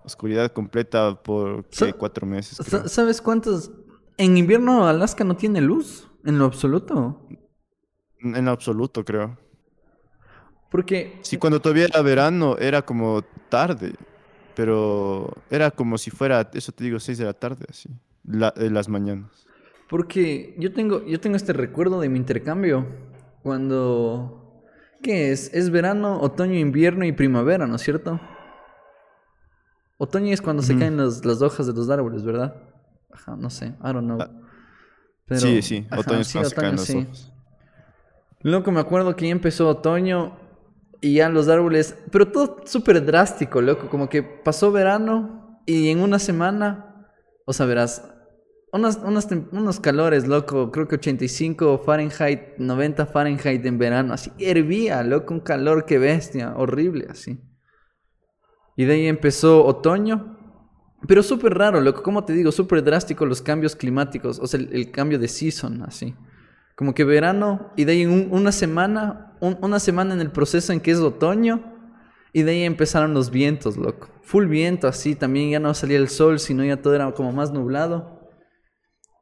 [0.03, 1.65] Oscuridad completa por
[1.97, 2.59] cuatro meses.
[2.67, 2.89] Creo.
[2.89, 3.71] ¿Sabes cuántos?
[4.17, 7.29] En invierno Alaska no tiene luz, en lo absoluto.
[8.19, 9.39] En absoluto, creo.
[10.69, 13.95] Porque Sí, cuando todavía era verano era como tarde,
[14.57, 17.89] pero era como si fuera, eso te digo, seis de la tarde, así,
[18.25, 19.47] la, de las mañanas.
[19.89, 22.85] Porque yo tengo, yo tengo este recuerdo de mi intercambio.
[23.45, 24.42] Cuando.
[25.03, 25.53] ¿Qué es?
[25.53, 28.21] Es verano, otoño, invierno y primavera, ¿no es cierto?
[29.99, 32.57] Otoño es cuando se caen las, las hojas de los árboles, ¿verdad?
[33.13, 34.19] Ajá, no sé, I don't know.
[34.21, 34.31] Ah,
[35.27, 36.97] Pero- sí, sí, ajá, otoño es sí, cuando se caen sí.
[37.07, 37.33] ojos.
[38.41, 40.37] Loco, me acuerdo que ya empezó otoño
[41.01, 46.01] y ya los árboles, pero todo súper drástico, loco, como que pasó verano y en
[46.01, 47.07] una semana,
[47.45, 48.12] o sea, verás,
[48.73, 55.03] unas tem- unos calores, loco, creo que 85 Fahrenheit, 90 Fahrenheit en verano, así hervía,
[55.03, 57.39] loco, un calor que bestia, horrible, así.
[58.77, 60.39] Y de ahí empezó otoño,
[61.07, 64.91] pero súper raro, loco, como te digo, súper drástico los cambios climáticos, o sea, el,
[64.91, 66.15] cambio de season, así.
[66.75, 70.81] Como que verano, y de ahí una semana, un- una semana en el proceso en
[70.81, 71.63] que es otoño,
[72.33, 74.09] y de ahí empezaron los vientos, loco.
[74.23, 77.53] Full viento, así, también ya no salía el sol, sino ya todo era como más
[77.53, 78.12] nublado.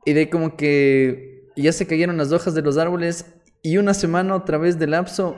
[0.04, 4.34] Y de como que ya se cayeron las hojas de los árboles, y una semana
[4.34, 5.36] otra vez de lapso,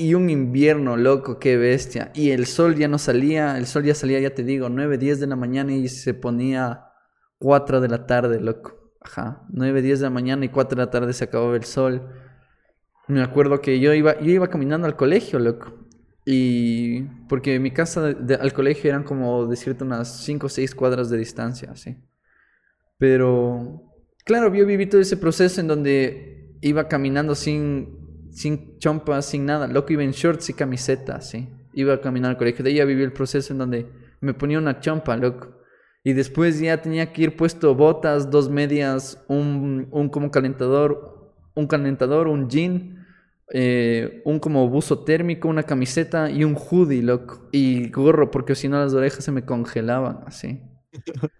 [0.00, 2.10] y un invierno, loco, qué bestia.
[2.14, 5.20] Y el sol ya no salía, el sol ya salía, ya te digo, 9, 10
[5.20, 6.86] de la mañana y se ponía
[7.38, 8.94] 4 de la tarde, loco.
[9.02, 12.14] Ajá, 9, 10 de la mañana y 4 de la tarde se acababa el sol.
[13.08, 15.74] Me acuerdo que yo iba, yo iba caminando al colegio, loco.
[16.24, 21.18] Y porque mi casa al colegio eran como decirte unas 5 o 6 cuadras de
[21.18, 21.98] distancia, así.
[22.96, 23.89] Pero,
[24.24, 29.66] claro, yo viví todo ese proceso en donde iba caminando sin, sin chompas, sin nada.
[29.66, 31.48] Loco, iba en shorts y camiseta, así.
[31.72, 32.64] Iba a caminar al colegio.
[32.64, 33.86] De ahí viví el proceso en donde
[34.20, 35.60] me ponía una chompa, loco.
[36.02, 41.66] Y después ya tenía que ir puesto botas, dos medias, un, un como calentador, un
[41.66, 43.06] calentador, un jean,
[43.52, 47.48] eh, un como buzo térmico, una camiseta y un hoodie, loco.
[47.52, 50.60] Y gorro, porque si no las orejas se me congelaban, así.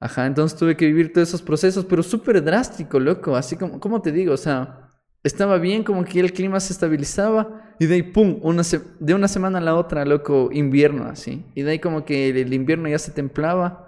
[0.00, 3.36] Ajá, entonces tuve que vivir todos esos procesos, pero súper drástico, loco.
[3.36, 4.34] Así como, ¿cómo te digo?
[4.34, 4.90] O sea,
[5.22, 8.62] estaba bien, como que el clima se estabilizaba y de ahí, pum, una
[9.00, 11.44] de una semana a la otra, loco, invierno, así.
[11.54, 13.86] Y de ahí como que el, el invierno ya se templaba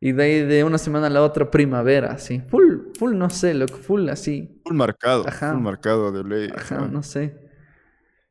[0.00, 2.40] y de ahí de una semana a la otra primavera, así.
[2.48, 4.60] Full, full, no sé, loco, full así.
[4.64, 5.52] Full marcado, Ajá.
[5.52, 6.50] full marcado de ley.
[6.54, 6.88] Ajá, ajá.
[6.88, 7.36] no sé.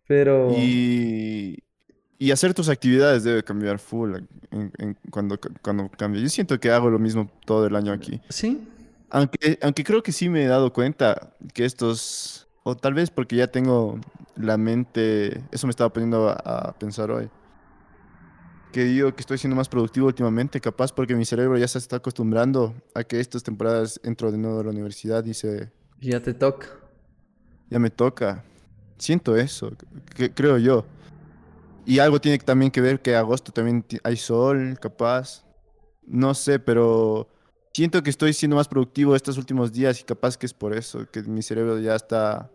[0.07, 0.51] Pero...
[0.57, 1.59] Y,
[2.19, 4.15] y hacer tus actividades debe cambiar full
[4.51, 6.21] en- en- cuando, cuando cambia.
[6.21, 8.21] Yo siento que hago lo mismo todo el año aquí.
[8.29, 8.67] Sí,
[9.09, 13.35] Aunque, aunque creo que sí me he dado cuenta que estos, o tal vez porque
[13.37, 13.99] ya tengo
[14.35, 17.27] la mente, eso me estaba poniendo a, a pensar hoy,
[18.71, 21.95] que digo que estoy siendo más productivo últimamente, capaz porque mi cerebro ya se está
[21.95, 26.33] acostumbrando a que estas temporadas entro de nuevo a la universidad y se, ya te
[26.35, 26.67] toca.
[27.69, 28.43] ya me toca.
[28.99, 29.71] Siento eso,
[30.15, 30.85] que, creo yo.
[31.89, 35.43] Y algo tiene también que ver que agosto también hay sol, capaz.
[36.05, 37.27] No sé, pero
[37.73, 41.09] siento que estoy siendo más productivo estos últimos días y capaz que es por eso,
[41.11, 42.51] que mi cerebro ya está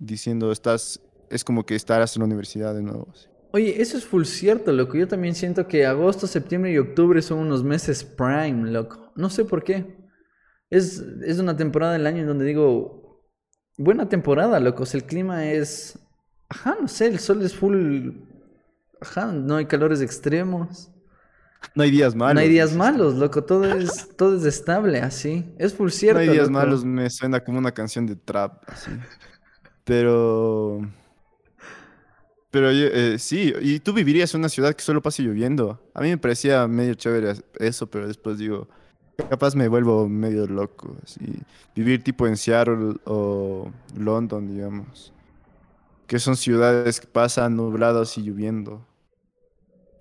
[0.00, 3.06] diciendo, estás, es como que estarás en la universidad de nuevo.
[3.52, 4.96] Oye, eso es full cierto, loco.
[4.96, 9.12] Yo también siento que agosto, septiembre y octubre son unos meses prime, loco.
[9.14, 9.86] No sé por qué.
[10.68, 13.22] Es, es una temporada del año en donde digo,
[13.78, 14.82] buena temporada, loco.
[14.82, 15.96] O sea, el clima es...
[16.48, 18.33] Ajá, no sé, el sol es full...
[19.04, 20.90] Ajá, no hay calores extremos.
[21.74, 22.34] No hay días malos.
[22.34, 23.44] no hay días malos, loco.
[23.44, 25.44] Todo es, todo es estable, así.
[25.58, 26.58] Es full cierto, No hay días loco.
[26.58, 28.90] malos, me suena como una canción de trap, así.
[29.84, 30.80] Pero...
[32.50, 35.82] Pero eh, sí, y tú vivirías en una ciudad que solo pase lloviendo.
[35.92, 38.68] A mí me parecía medio chévere eso, pero después digo,
[39.28, 41.42] capaz me vuelvo medio loco, así.
[41.74, 45.12] Vivir tipo en Seattle o London, digamos.
[46.06, 48.86] Que son ciudades que pasan nublados y lloviendo.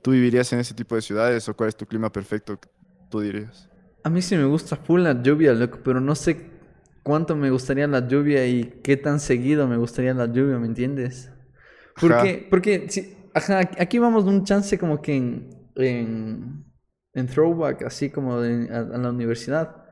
[0.03, 2.59] ¿Tú vivirías en ese tipo de ciudades o cuál es tu clima perfecto,
[3.09, 3.71] tú dirías?
[4.03, 6.49] A mí sí me gusta full la lluvia, loco, pero no sé
[7.03, 11.31] cuánto me gustaría la lluvia y qué tan seguido me gustaría la lluvia, ¿me entiendes?
[11.99, 16.65] Porque, porque si, ajá, aquí vamos de un chance como que en, en,
[17.13, 19.85] en throwback, así como de- a, a la universidad.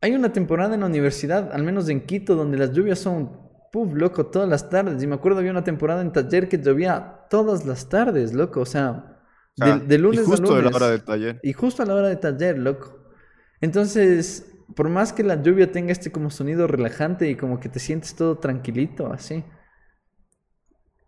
[0.00, 3.38] Hay una temporada en la universidad, al menos en Quito, donde las lluvias son,
[3.72, 5.02] puf, loco, todas las tardes.
[5.02, 8.66] Y me acuerdo había una temporada en taller que llovía todas las tardes, loco, o
[8.66, 9.11] sea,
[9.56, 11.40] de, de lunes y justo a de la hora del taller.
[11.42, 12.98] Y justo a la hora de taller, loco.
[13.60, 17.78] Entonces, por más que la lluvia tenga este como sonido relajante y como que te
[17.78, 19.44] sientes todo tranquilito, así.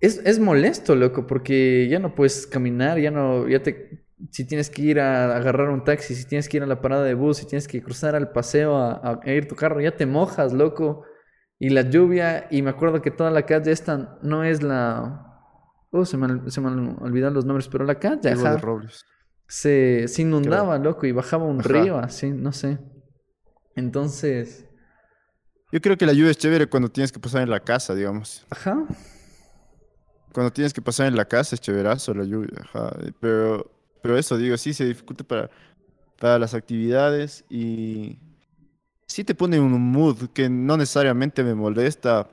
[0.00, 4.68] Es, es molesto, loco, porque ya no puedes caminar, ya no, ya te, si tienes
[4.68, 7.38] que ir a agarrar un taxi, si tienes que ir a la parada de bus,
[7.38, 11.04] si tienes que cruzar al paseo a, a ir tu carro, ya te mojas, loco.
[11.58, 15.33] Y la lluvia, y me acuerdo que toda la calle esta no es la...
[15.96, 19.04] Oh, se me, se me han olvidado los nombres, pero la calle, de ajá, Robles.
[19.48, 21.64] se, se inundaba, loco, y bajaba un Ajá.
[21.64, 22.78] río, así, no sé.
[23.76, 24.66] Entonces,
[25.70, 28.46] Yo creo que la lluvia es chévere cuando tienes que pasar en la casa, digamos.
[28.50, 28.86] ajá,
[30.32, 32.96] Cuando tienes que pasar en la casa es chéverazo la lluvia, ajá.
[33.20, 33.70] Pero,
[34.02, 35.50] pero eso digo, sí se dificulta para,
[36.18, 38.18] para las actividades y
[39.06, 42.28] sí te pone un mood que no necesariamente me molesta,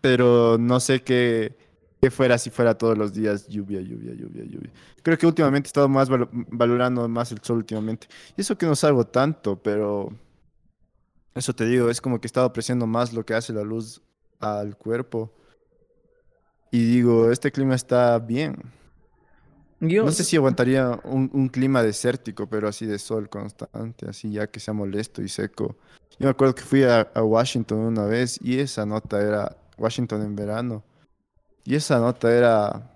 [0.00, 1.56] pero no sé qué,
[2.00, 4.70] qué fuera si fuera todos los días lluvia, lluvia, lluvia, lluvia.
[5.02, 8.06] Creo que últimamente he estado más valo- valorando más el sol últimamente.
[8.36, 10.10] Y eso que no salgo tanto, pero
[11.34, 14.02] eso te digo, es como que he estado apreciando más lo que hace la luz
[14.40, 15.32] al cuerpo.
[16.70, 18.56] Y digo, este clima está bien.
[19.80, 24.30] yo, No sé si aguantaría un, un clima desértico, pero así de sol constante, así
[24.32, 25.76] ya que sea molesto y seco.
[26.18, 30.22] Yo me acuerdo que fui a, a Washington una vez y esa nota era Washington
[30.22, 30.82] en verano.
[31.68, 32.90] Y esa nota era...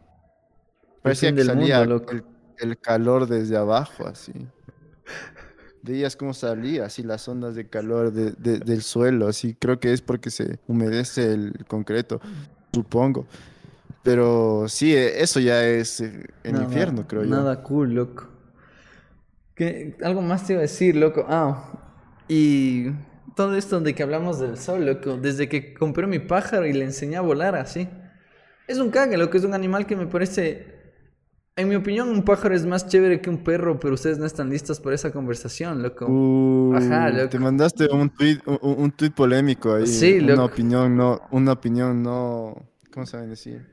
[1.02, 2.24] Parecía que mundo, salía el,
[2.56, 4.32] el calor desde abajo, así.
[5.82, 9.54] Veías cómo salía, así las ondas de calor de- de- del suelo, así.
[9.60, 12.18] Creo que es porque se humedece el concreto,
[12.72, 13.26] supongo.
[14.02, 17.28] Pero sí, eh, eso ya es eh, el nada- infierno, creo yo.
[17.30, 18.28] Nada cool, loco.
[19.54, 19.98] ¿Qué?
[20.02, 21.26] Algo más te iba a decir, loco.
[21.28, 21.72] Ah,
[22.26, 22.86] y
[23.36, 25.18] todo esto de que hablamos del sol, loco.
[25.18, 27.86] Desde que compré mi pájaro y le enseñé a volar así.
[28.66, 29.36] Es un cague, loco.
[29.36, 30.80] Es un animal que me parece...
[31.54, 34.48] En mi opinión, un pájaro es más chévere que un perro, pero ustedes no están
[34.48, 36.06] listos para esa conversación, loco.
[36.06, 37.38] Uh, Ajá, te loco.
[37.38, 39.86] mandaste un tweet, un, un tuit polémico ahí.
[39.86, 40.44] Sí, una loco.
[40.44, 42.54] opinión no, una opinión no,
[42.90, 43.66] ¿cómo saben decir?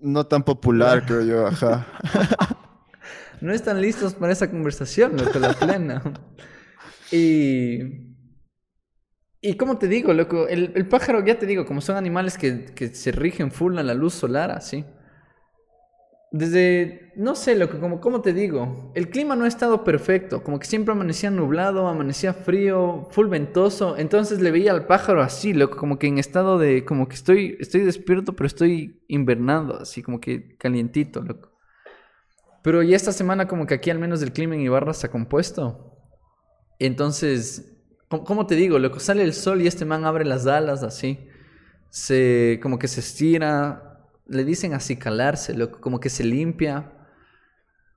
[0.00, 1.86] No tan popular, creo yo, ajá.
[3.40, 6.02] No están listos para esa conversación, loco, la plena.
[7.10, 8.13] Y.
[9.46, 12.64] Y como te digo, loco, el, el pájaro, ya te digo, como son animales que,
[12.64, 14.86] que se rigen full a la luz solar, así.
[16.32, 20.58] Desde, no sé, loco, como, como te digo, el clima no ha estado perfecto, como
[20.58, 25.76] que siempre amanecía nublado, amanecía frío, full ventoso, entonces le veía al pájaro así, loco,
[25.76, 30.20] como que en estado de, como que estoy, estoy despierto, pero estoy invernando, así como
[30.20, 31.52] que calientito, loco.
[32.62, 35.10] Pero ya esta semana como que aquí al menos el clima en Ibarra se ha
[35.10, 35.98] compuesto.
[36.78, 37.73] Entonces,
[38.08, 38.78] ¿cómo, te digo?
[38.78, 41.28] Loco, sale el sol y este man abre las alas así.
[41.90, 44.08] Se, como que se estira.
[44.26, 45.80] Le dicen así calarse, loco.
[45.80, 46.92] Como que se limpia.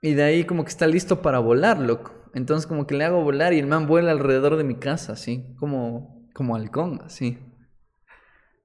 [0.02, 2.14] Y de ahí como que está listo para volar, loco.
[2.34, 5.56] Entonces como que le hago volar y el man vuela alrededor de mi casa, así.
[5.60, 7.40] Como, como halcón, así.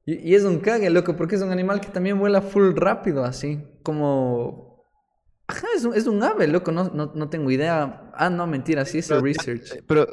[0.05, 3.25] Y, y es un cague, loco, porque es un animal que también vuela full rápido,
[3.25, 3.65] así.
[3.83, 4.85] Como...
[5.47, 8.11] Ajá, es un, es un ave, loco, no, no, no tengo idea.
[8.15, 9.85] Ah, no, mentira, sí hice Pero- research.
[9.87, 10.07] Pero,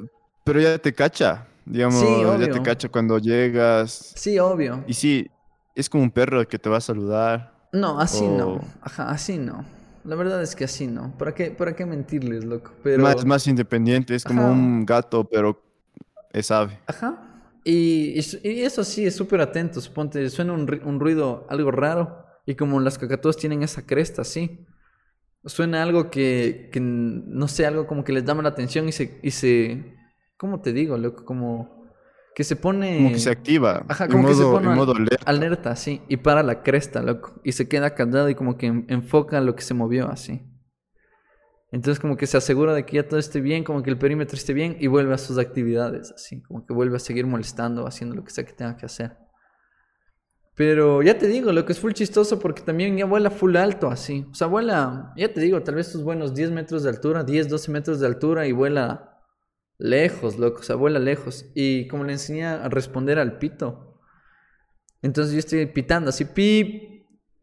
[0.49, 4.13] pero ya te cacha, digamos, Sí, ya te cacha cuando llegas.
[4.15, 4.83] Sí, obvio.
[4.87, 5.29] Y sí,
[5.75, 7.53] es como un perro que te va a saludar.
[7.71, 8.61] No, así o- no.
[8.81, 9.63] Ajá, así no.
[10.03, 11.15] La verdad es que así no.
[11.19, 12.71] ¿Para qué, para qué mentirles, loco?
[12.83, 13.03] Pero...
[13.03, 14.51] Más, más independiente, es como Ajá.
[14.53, 15.61] un gato, pero
[16.33, 16.79] es ave.
[16.87, 17.21] Ajá.
[17.63, 19.81] Y, y su- y eso sí, es súper atento.
[19.81, 22.25] Suponte, suena un ruido algo raro.
[22.47, 24.65] Y como las cacatúas tienen esa cresta, sí.
[25.45, 29.19] Suena algo que, que, no sé, algo como que les llama la atención y se,
[29.23, 29.95] y se,
[30.39, 31.23] ¿cómo te digo, loco?
[31.25, 31.83] Como
[32.33, 33.83] que se pone Como que se activa.
[33.89, 35.23] Ajá, como que se pone al- modo alerta.
[35.25, 38.85] alerta, sí, y para la cresta, loco, y se queda callado y como que en-
[38.87, 40.41] enfoca lo que se movió, así.
[41.71, 44.35] Entonces como que se asegura de que ya todo esté bien, como que el perímetro
[44.37, 48.15] esté bien y vuelve a sus actividades, así, como que vuelve a seguir molestando, haciendo
[48.15, 49.17] lo que sea que tenga que hacer.
[50.55, 53.89] Pero ya te digo, lo que es full chistoso porque también ya vuela full alto,
[53.89, 54.25] así.
[54.31, 57.47] O sea, vuela, ya te digo, tal vez sus buenos 10 metros de altura, 10,
[57.47, 59.18] 12 metros de altura y vuela
[59.79, 61.49] lejos, loco, o sea, vuela lejos.
[61.55, 63.99] Y como le enseñé a responder al pito,
[65.01, 66.89] entonces yo estoy pitando así, pip,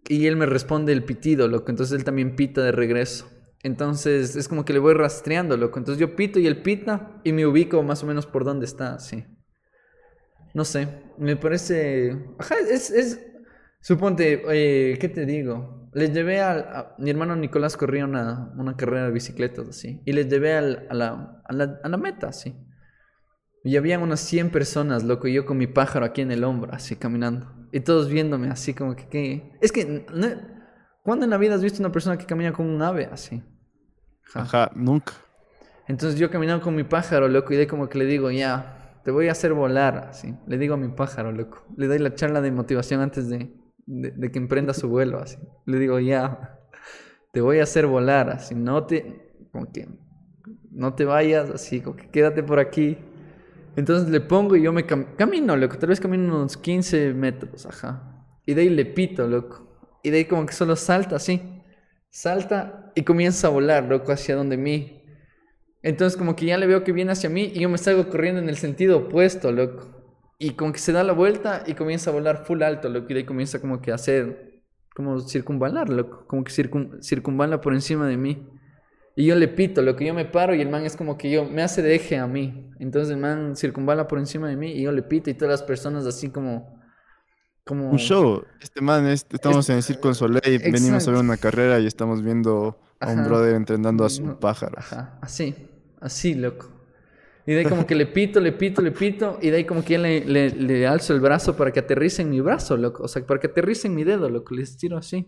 [0.08, 1.70] y él me responde el pitido, loco.
[1.70, 3.28] Entonces él también pita de regreso.
[3.62, 5.78] Entonces es como que le voy rastreando, loco.
[5.78, 8.94] Entonces yo pito y él pita y me ubico más o menos por dónde está,
[8.94, 9.24] así.
[10.54, 12.16] No sé, me parece...
[12.38, 13.20] Ajá, es...
[13.86, 15.88] Suponte, eh, ¿qué te digo?
[15.92, 20.02] Les llevé a, a- Mi hermano Nicolás corría una, una carrera de bicicletas, así.
[20.04, 22.56] Y les llevé al- a, la, a, la, a la meta, así.
[23.62, 26.72] Y habían unas 100 personas, loco, y yo con mi pájaro aquí en el hombro,
[26.74, 27.46] así caminando.
[27.70, 29.06] Y todos viéndome así como que...
[29.08, 29.52] ¿qué?
[29.60, 30.04] Es que...
[30.12, 30.56] no-
[31.04, 33.40] ¿Cuándo en la vida has visto una persona que camina con un ave así?
[34.34, 35.12] Ajá, nunca.
[35.86, 39.12] Entonces yo caminando con mi pájaro, loco, y de como que le digo, ya, te
[39.12, 40.34] voy a hacer volar, así.
[40.48, 41.64] Le digo a mi pájaro, loco.
[41.76, 43.54] Le doy la charla de motivación antes de,
[43.86, 45.38] de, que emprenda su vuelo, así.
[45.66, 46.60] Le digo, ya,
[47.32, 48.54] te voy a hacer volar, así.
[48.54, 49.88] No te, como que,
[50.70, 52.98] no te vayas, así, como que quédate por aquí.
[53.76, 55.78] Entonces le pongo y yo me cam- camino, loco.
[55.78, 58.26] Tal vez camino unos 15 metros, ajá.
[58.46, 59.68] Y de ahí le pito, loco.
[60.02, 61.42] Y de ahí como que solo salta así.
[62.10, 65.02] Salta y comienza a volar, loco, hacia donde mí.
[65.82, 68.40] Entonces como que ya le veo que viene hacia mí y yo me salgo corriendo
[68.40, 69.95] en el sentido opuesto, loco.
[70.38, 73.06] Y como que se da la vuelta y comienza a volar full alto, loco.
[73.10, 74.60] Y de ahí comienza como que a hacer,
[74.94, 76.26] como circunvalar, loco.
[76.26, 78.46] Como que circun- circunvala por encima de mí.
[79.18, 81.30] Y yo le pito, lo que yo me paro y el man es como que
[81.30, 82.70] yo, me hace de eje a mí.
[82.78, 85.62] Entonces el man circunvala por encima de mí y yo le pito y todas las
[85.62, 86.78] personas así como...
[87.64, 88.44] como Un show.
[88.60, 91.20] Este man, es- estamos Es- en el Circo Soleil, venimos a ver Exacto.
[91.20, 93.28] una carrera y estamos viendo a un Ajá.
[93.28, 94.76] brother entrenando a sus No, pájaros.
[94.92, 95.54] Ajá, así,
[95.98, 96.68] así, loco.
[97.46, 99.84] Y de ahí como que le pito, le pito, le pito, y de ahí como
[99.84, 103.04] que ya le, le, le alzo el brazo para que aterrice en mi brazo, loco.
[103.04, 104.54] O sea, para que aterrice en mi dedo, loco.
[104.54, 105.26] Le estiro así.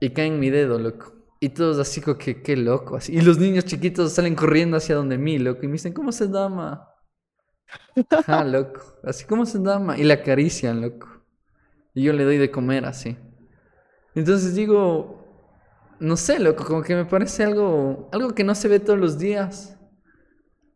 [0.00, 1.14] Y cae en mi dedo, loco.
[1.40, 3.14] Y todos así como que, qué loco, así.
[3.16, 5.60] Y los niños chiquitos salen corriendo hacia donde mí, loco.
[5.62, 6.88] Y me dicen, ¿cómo se llama?
[8.10, 8.80] Ajá, loco.
[9.04, 9.98] Así, ¿cómo se llama?
[9.98, 11.08] Y la acarician, loco.
[11.94, 13.16] Y yo le doy de comer así.
[14.14, 15.24] Entonces digo,
[16.00, 19.18] no sé, loco, como que me parece algo, algo que no se ve todos los
[19.18, 19.77] días.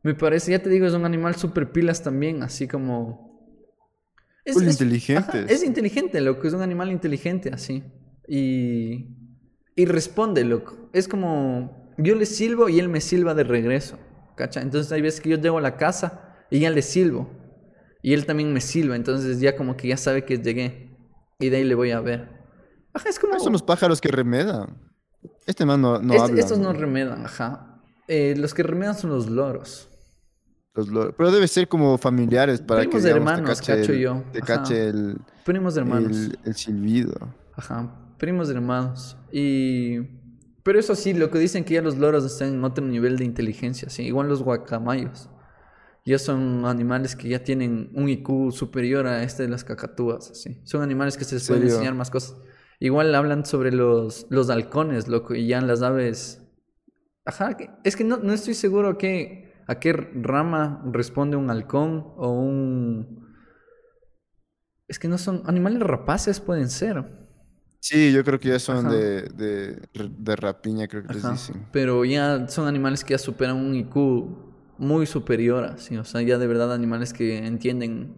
[0.03, 3.31] Me parece, ya te digo, es un animal super pilas también, así como...
[4.45, 5.29] Es, Full es- inteligentes.
[5.29, 7.85] ajá, es inteligente, loco, es un animal inteligente, así.
[8.27, 9.07] Y,
[9.77, 10.91] y responde, loco.
[10.93, 13.99] Es como, yo le silbo y él me silba de regreso,
[14.37, 14.61] ¿cacha?
[14.61, 17.31] Entonces hay veces que yo llego a la casa y ya le silbo.
[18.03, 20.97] Y él también me silba, entonces ya como que ya sabe que llegué.
[21.39, 22.29] Y de ahí le voy a ver.
[22.93, 23.39] Ajá, es como...
[23.39, 24.77] Son los pájaros que remedan.
[25.47, 26.41] Este man no, no Este- habla.
[26.41, 27.81] estos no remedan, ajá.
[28.09, 29.89] Eh, los que remedan son los loros.
[30.75, 33.93] Los lo- Pero debe ser como familiares para Primos que digamos, hermanos, te cache, cacho
[33.93, 34.25] el, yo.
[34.33, 36.17] te cache el, Primos hermanos.
[36.17, 37.35] el, el silbido.
[37.55, 37.95] Ajá.
[38.19, 39.17] Primos hermanos.
[39.31, 39.99] Y.
[40.63, 43.25] Pero eso sí, lo que dicen que ya los loros están en otro nivel de
[43.25, 44.05] inteligencia, sí.
[44.05, 45.29] Igual los guacamayos.
[46.05, 50.61] Ya son animales que ya tienen un IQ superior a este de las cacatúas, así.
[50.65, 51.75] Son animales que se les pueden serio?
[51.77, 52.37] enseñar más cosas.
[52.81, 56.41] Igual hablan sobre los, los halcones, loco, y ya las aves.
[57.25, 61.51] Ajá, que- es que no, no estoy seguro a qué, a qué rama responde un
[61.51, 63.23] halcón o un.
[64.89, 65.43] Es que no son.
[65.47, 67.05] Animales rapaces pueden ser.
[67.81, 71.67] Sí, yo creo que ya son de, de, de rapiña, creo que les dicen.
[71.73, 74.29] Pero ya son animales que ya superan un IQ
[74.79, 78.17] muy superior, así, o sea, ya de verdad animales que entienden,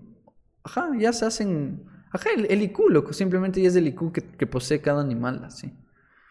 [0.62, 4.22] ajá, ya se hacen, ajá, el, el IQ, loco, simplemente ya es el IQ que,
[4.22, 5.72] que posee cada animal, así.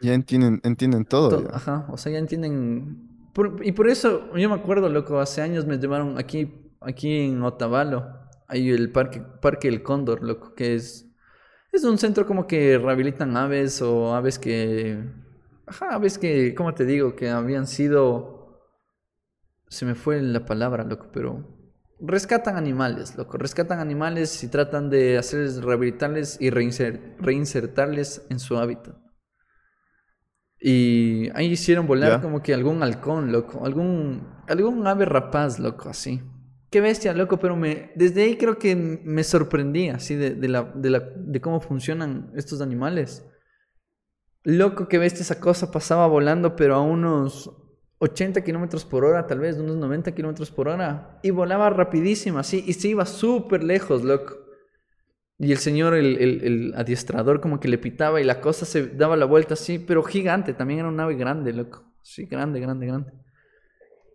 [0.02, 1.30] Ya entienden, entienden todo.
[1.30, 1.56] To- ya.
[1.56, 5.66] ajá, o sea, ya entienden, por- y por eso, yo me acuerdo, loco, hace años
[5.66, 8.08] me llevaron aquí, aquí en Otavalo,
[8.48, 11.10] hay el parque, parque El Cóndor, loco, que es,
[11.72, 15.04] es un centro como que rehabilitan aves o aves que,
[15.66, 17.16] ajá, aves que, ¿cómo te digo?
[17.16, 18.62] Que habían sido,
[19.68, 21.58] se me fue la palabra, loco, pero
[22.00, 28.58] rescatan animales, loco, rescatan animales y tratan de hacerles, rehabilitarles y reinser- reinsertarles en su
[28.58, 28.96] hábitat.
[30.66, 36.22] Y ahí hicieron volar como que algún halcón, loco, algún, algún ave rapaz, loco, así.
[36.72, 40.64] Qué bestia, loco, pero me, desde ahí creo que me sorprendí, así, de, de la,
[40.74, 43.30] de, la, de cómo funcionan estos animales.
[44.44, 47.52] Loco, qué bestia esa cosa, pasaba volando, pero a unos
[48.00, 51.20] 80 kilómetros por hora, tal vez, unos 90 kilómetros por hora.
[51.24, 54.43] Y volaba rapidísimo, así, y se iba súper lejos, loco.
[55.38, 58.88] Y el señor, el, el- el adiestrador, como que le pitaba y la cosa se
[58.88, 61.84] daba la vuelta así, pero gigante, también era un ave grande, loco.
[62.04, 63.12] Sí, grande, grande, grande.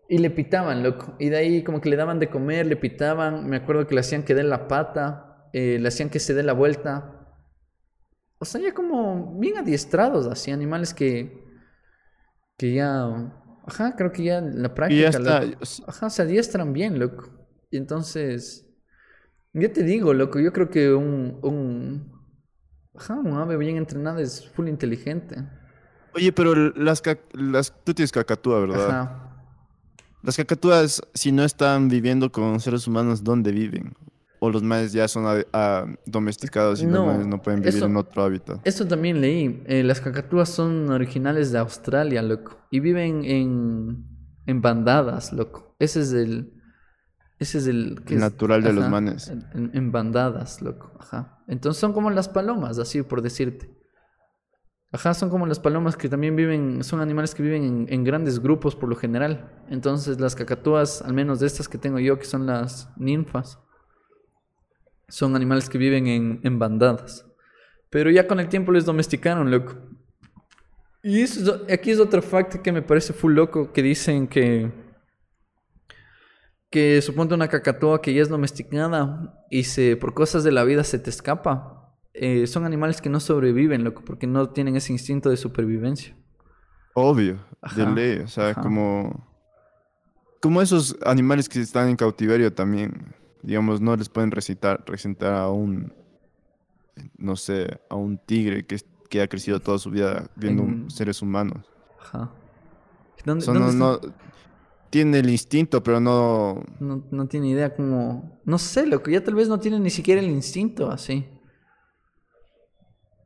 [0.08, 1.14] Y le pitaban, loco.
[1.18, 3.46] Y de ahí como que le daban de comer, le pitaban.
[3.48, 6.42] Me acuerdo que le hacían que dé la pata, eh, le hacían que se dé
[6.42, 7.14] la vuelta.
[8.40, 11.44] O sea, ya como bien adiestrados, así, animales que,
[12.56, 13.34] que ya...
[13.66, 15.40] Ajá, creo que ya en la Y práctica, ya está.
[15.40, 15.52] loco.
[15.86, 17.30] Ajá, se adiestran bien, loco.
[17.70, 18.66] Y entonces,
[19.54, 22.12] ya te digo, loco, yo creo que un, un,
[22.94, 25.36] ajá, un ave bien entrenada es full inteligente.
[26.14, 28.88] Oye, pero las, las tú tienes cacatúa, ¿verdad?
[28.90, 29.24] Ajá.
[30.22, 33.94] Las cacatúas, si no están viviendo con seres humanos, ¿dónde viven?
[34.40, 37.76] O los manes ya son a- a- domesticados y No, los manes no pueden vivir
[37.76, 38.60] eso- en otro hábitat.
[38.66, 39.62] Eso también leí.
[39.66, 42.58] eh, las cacatúas son originales de Australia, loco.
[42.70, 44.06] Y viven en,
[44.46, 45.76] en bandadas, loco.
[45.78, 46.52] Ese es el...
[47.38, 48.02] Ese es el...
[48.04, 48.24] ¿qué El es?
[48.24, 49.32] natural de los manes.
[49.54, 50.92] En, bandadas, loco.
[50.98, 51.42] Ajá.
[51.46, 53.70] Entonces son como las palomas, así por decirte.
[54.90, 58.40] Ajá, son como las palomas que también viven, son animales que viven en, en, grandes
[58.40, 59.64] grupos por lo general.
[59.68, 63.58] Entonces las cacatúas, al menos de estas que tengo yo, que son las ninfas,
[65.08, 67.26] son animales que viven en, en bandadas.
[67.90, 69.76] Pero ya con el tiempo les domesticaron, loco.
[71.02, 74.72] Y eso, aquí es otro facto que me parece full loco, que dicen que,
[76.70, 80.84] que suponte una cacatúa que ya es domesticada y se, por cosas de la vida
[80.84, 81.78] se te escapa
[82.20, 86.16] eh, son animales que no sobreviven, loco, porque no tienen ese instinto de supervivencia.
[86.94, 87.38] Obvio,
[87.76, 89.24] de ley, o sea, como,
[90.40, 95.48] como esos animales que están en cautiverio también, digamos, no les pueden recitar, recitar a
[95.48, 95.92] un,
[97.16, 101.70] no sé, a un tigre que, que ha crecido toda su vida viendo seres humanos.
[102.00, 102.32] Ajá.
[103.24, 104.00] ¿Dónde, no,
[104.90, 106.62] tiene el instinto, pero no...
[106.80, 107.04] no...
[107.10, 108.40] No tiene idea como...
[108.44, 111.26] No sé, loco, ya tal vez no tiene ni siquiera el instinto así.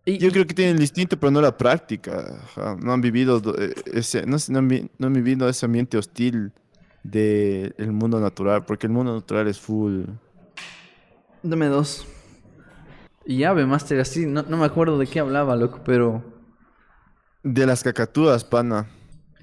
[0.05, 2.43] Yo creo que tienen el instinto, pero no la práctica.
[2.81, 6.53] No han vivido eh, ese, no, han, vivido ese ambiente hostil
[7.05, 10.05] del mundo natural, porque el mundo natural es full.
[11.43, 12.05] Dame dos.
[13.25, 16.25] Y Ave Master, así, no, me acuerdo de qué hablaba, loco, pero.
[17.45, 18.89] De las cacatúas, pana.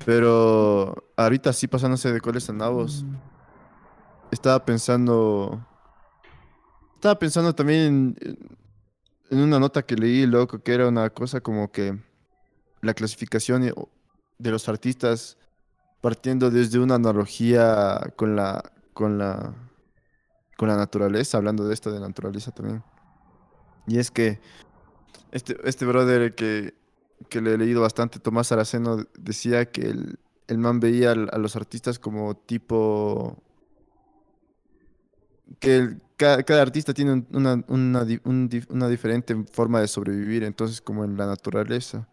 [0.05, 3.03] Pero ahorita sí pasándose de cuáles andamos.
[3.03, 3.15] Mm.
[4.31, 5.65] Estaba pensando.
[6.95, 8.59] Estaba pensando también en
[9.29, 11.97] en una nota que leí, loco, que era una cosa como que
[12.81, 13.73] la clasificación
[14.37, 15.37] de los artistas
[16.01, 19.53] partiendo desde una analogía con la, con la,
[20.57, 22.83] con la naturaleza, hablando de esto de naturaleza también.
[23.87, 24.39] Y es que
[25.31, 26.73] este, este brother que,
[27.27, 31.55] que le he leído bastante, Tomás Araceno, decía que el, el man veía a los
[31.55, 33.43] artistas como tipo
[35.59, 42.07] que cada, artista tiene una, una, diferente forma de sobrevivir, entonces como en la naturaleza.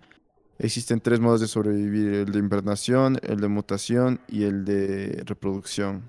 [0.59, 6.09] Existen tres modos de sobrevivir, el de invernación, el de mutación y el de reproducción.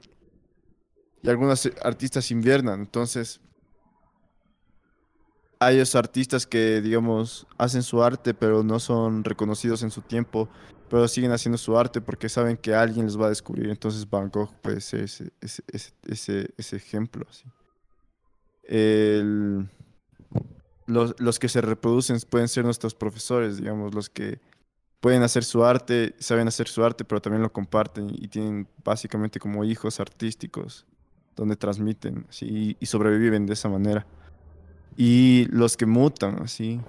[1.21, 3.41] Y algunos artistas inviernan, entonces
[5.59, 10.49] hay esos artistas que, digamos, hacen su arte, pero no son reconocidos en su tiempo,
[10.89, 13.69] pero siguen haciendo su arte porque saben que alguien les va a descubrir.
[13.69, 15.63] Entonces Van Gogh puede ser ese, ese,
[16.07, 17.25] ese, ese ejemplo.
[20.85, 24.39] los, los que se reproducen pueden ser nuestros profesores, digamos, los que
[24.99, 29.39] pueden hacer su arte, saben hacer su arte, pero también lo comparten y tienen básicamente
[29.39, 30.85] como hijos artísticos
[31.35, 34.07] donde transmiten y sobreviven de esa manera.
[34.97, 36.81] Y los que mutan, así.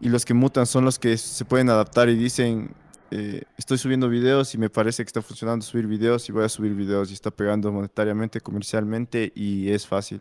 [0.00, 2.74] Y los que mutan son los que se pueden adaptar y dicen,
[3.12, 6.48] eh, estoy subiendo videos y me parece que está funcionando subir videos y voy a
[6.48, 10.20] subir videos y está pegando monetariamente, comercialmente y es fácil.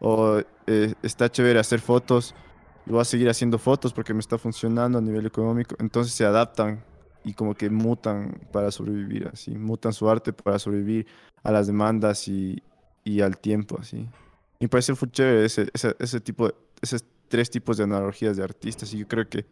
[0.00, 2.34] O eh, está chévere hacer fotos
[2.86, 5.76] y voy a seguir haciendo fotos porque me está funcionando a nivel económico.
[5.78, 6.82] Entonces se adaptan
[7.22, 9.52] y como que mutan para sobrevivir, así.
[9.52, 11.06] Mutan su arte para sobrevivir
[11.44, 12.60] a las demandas y,
[13.04, 14.08] y al tiempo, así
[14.60, 18.92] me parece muy chévere ese, ese, ese tipo, esos tres tipos de analogías de artistas.
[18.92, 19.46] Y yo creo que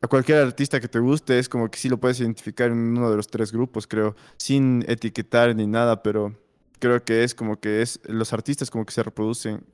[0.00, 3.10] a cualquier artista que te guste es como que sí lo puedes identificar en uno
[3.10, 6.36] de los tres grupos, creo, sin etiquetar ni nada, pero
[6.80, 9.64] creo que es como que es los artistas como que se reproducen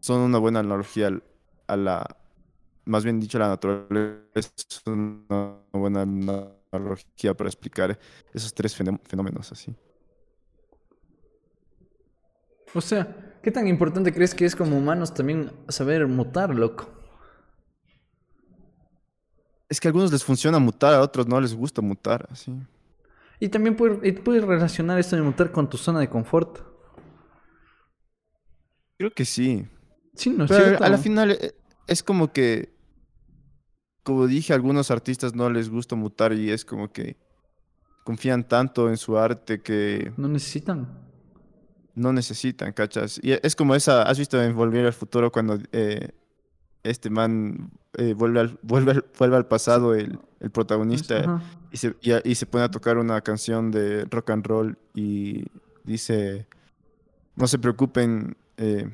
[0.00, 1.10] son una buena analogía
[1.66, 2.16] a la
[2.84, 7.98] más bien dicho la naturaleza es una buena analogía para explicar
[8.32, 9.74] esos tres fenómenos así.
[12.74, 16.90] O sea, ¿Qué tan importante crees que es como humanos también saber mutar, loco?
[19.68, 22.52] Es que a algunos les funciona mutar, a otros no les gusta mutar, así.
[23.38, 26.58] Y también puedes, relacionar esto de mutar con tu zona de confort.
[28.96, 29.66] Creo que sí.
[30.14, 31.54] Sí, no es Pero a la final eh,
[31.86, 32.74] es como que,
[34.02, 37.16] como dije, a algunos artistas no les gusta mutar y es como que
[38.04, 40.12] confían tanto en su arte que...
[40.16, 41.07] No necesitan
[41.98, 43.20] no necesitan, ¿cachas?
[43.22, 46.10] Y es como esa, ¿has visto en Volver al Futuro cuando eh,
[46.82, 51.42] este man eh, vuelve, al, vuelve, vuelve al pasado, el, el protagonista,
[51.72, 55.44] y se, y, se pone a tocar una canción de rock and roll y
[55.84, 56.46] dice,
[57.36, 58.90] no se preocupen, eh,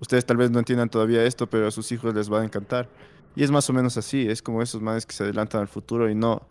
[0.00, 2.88] ustedes tal vez no entiendan todavía esto, pero a sus hijos les va a encantar.
[3.36, 6.10] Y es más o menos así, es como esos manes que se adelantan al futuro
[6.10, 6.48] y no,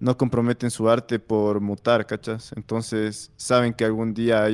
[0.00, 2.52] no comprometen su arte por mutar, ¿cachas?
[2.56, 4.46] Entonces saben que algún día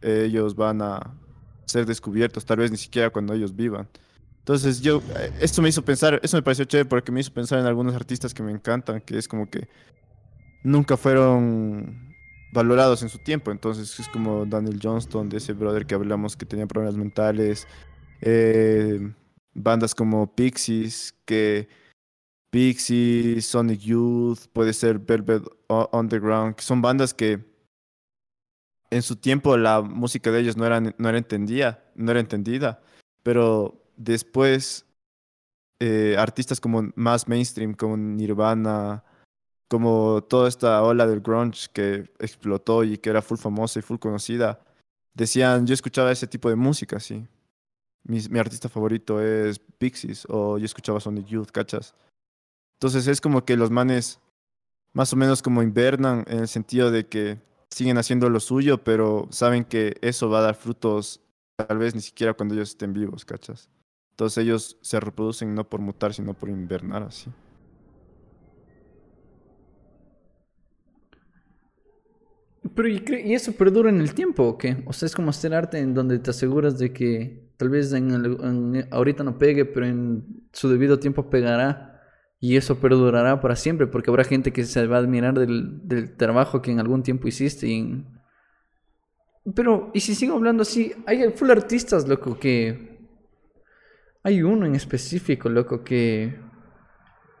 [0.00, 1.14] ellos van a
[1.64, 3.88] ser descubiertos, tal vez ni siquiera cuando ellos vivan.
[4.38, 7.60] Entonces yo, eh, esto me hizo pensar, eso me pareció chévere porque me hizo pensar
[7.60, 9.68] en algunos artistas que me encantan, que es como que
[10.64, 12.12] nunca fueron
[12.52, 13.50] valorados en su tiempo.
[13.52, 17.68] Entonces es como Daniel Johnston, de ese brother que hablamos que tenía problemas mentales,
[18.20, 19.12] eh,
[19.54, 21.68] bandas como Pixies, que
[22.52, 25.42] Pixie, Sonic Youth, puede ser Velvet
[25.90, 27.42] Underground, que son bandas que
[28.90, 32.82] en su tiempo la música de ellos no era, no era, entendida, no era entendida,
[33.22, 34.84] pero después
[35.80, 39.02] eh, artistas como más mainstream, como Nirvana,
[39.66, 43.96] como toda esta ola del grunge que explotó y que era full famosa y full
[43.96, 44.60] conocida,
[45.14, 47.26] decían, yo escuchaba ese tipo de música, sí.
[48.04, 51.94] Mi, mi artista favorito es Pixies o yo escuchaba Sonic Youth, ¿cachas?
[52.82, 54.18] Entonces es como que los manes
[54.92, 57.38] más o menos como invernan en el sentido de que
[57.70, 61.20] siguen haciendo lo suyo, pero saben que eso va a dar frutos
[61.54, 63.70] tal vez ni siquiera cuando ellos estén vivos, ¿cachas?
[64.10, 67.30] Entonces ellos se reproducen no por mutar, sino por invernar así.
[72.74, 74.82] Pero ¿y, eso perdura en el tiempo o qué?
[74.86, 78.88] O sea, es como hacer arte en donde te aseguras de que tal vez en
[78.90, 81.91] ahorita no pegue, pero en su debido tiempo pegará.
[82.44, 86.16] Y eso perdurará para siempre, porque habrá gente que se va a admirar del, del
[86.16, 87.68] trabajo que en algún tiempo hiciste.
[87.68, 88.04] Y
[89.54, 92.98] Pero, y si sigo hablando así, hay full artistas, loco, que...
[94.24, 96.36] Hay uno en específico, loco, que...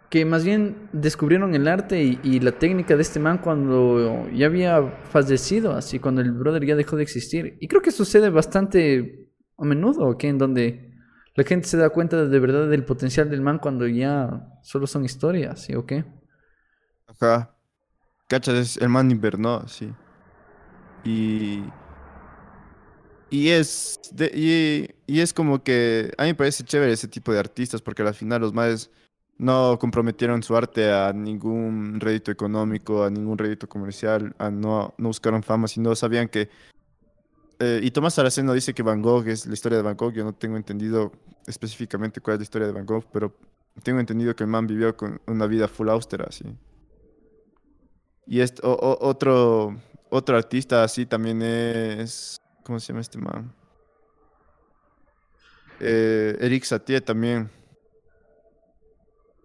[0.08, 5.00] Que más bien descubrieron el arte y, la técnica de este man cuando ya había
[5.10, 7.56] fallecido, así, cuando el brother ya dejó de existir.
[7.60, 9.26] Y creo que sucede bastante
[9.58, 10.91] a menudo, que en donde
[11.34, 15.04] la gente se da cuenta de verdad del potencial del man cuando ya solo son
[15.04, 16.04] historias, ¿sí o qué?
[17.06, 17.54] Ajá.
[18.28, 19.92] Cachas, el man invernó, sí.
[21.04, 21.62] Y.
[23.30, 23.98] Y es.
[24.34, 26.12] y, y, es como que.
[26.18, 28.90] A mí me parece chévere ese tipo de artistas porque al final los más
[29.38, 35.42] no comprometieron su arte a ningún rédito económico, a ningún rédito comercial, a no buscaron
[35.42, 36.48] fama, sino sabían que
[37.64, 40.12] eh, y Tomás Saraceno dice que Van Gogh es la historia de Van Gogh.
[40.12, 41.12] Yo no tengo entendido
[41.46, 43.32] específicamente cuál es la historia de Van Gogh, pero
[43.84, 46.44] tengo entendido que el man vivió con una vida full austera, así.
[48.26, 49.76] Y este, otro,
[50.10, 52.36] otro artista así también es...
[52.64, 53.54] ¿Cómo se llama este man?
[55.78, 57.48] Eh, Eric Satie también.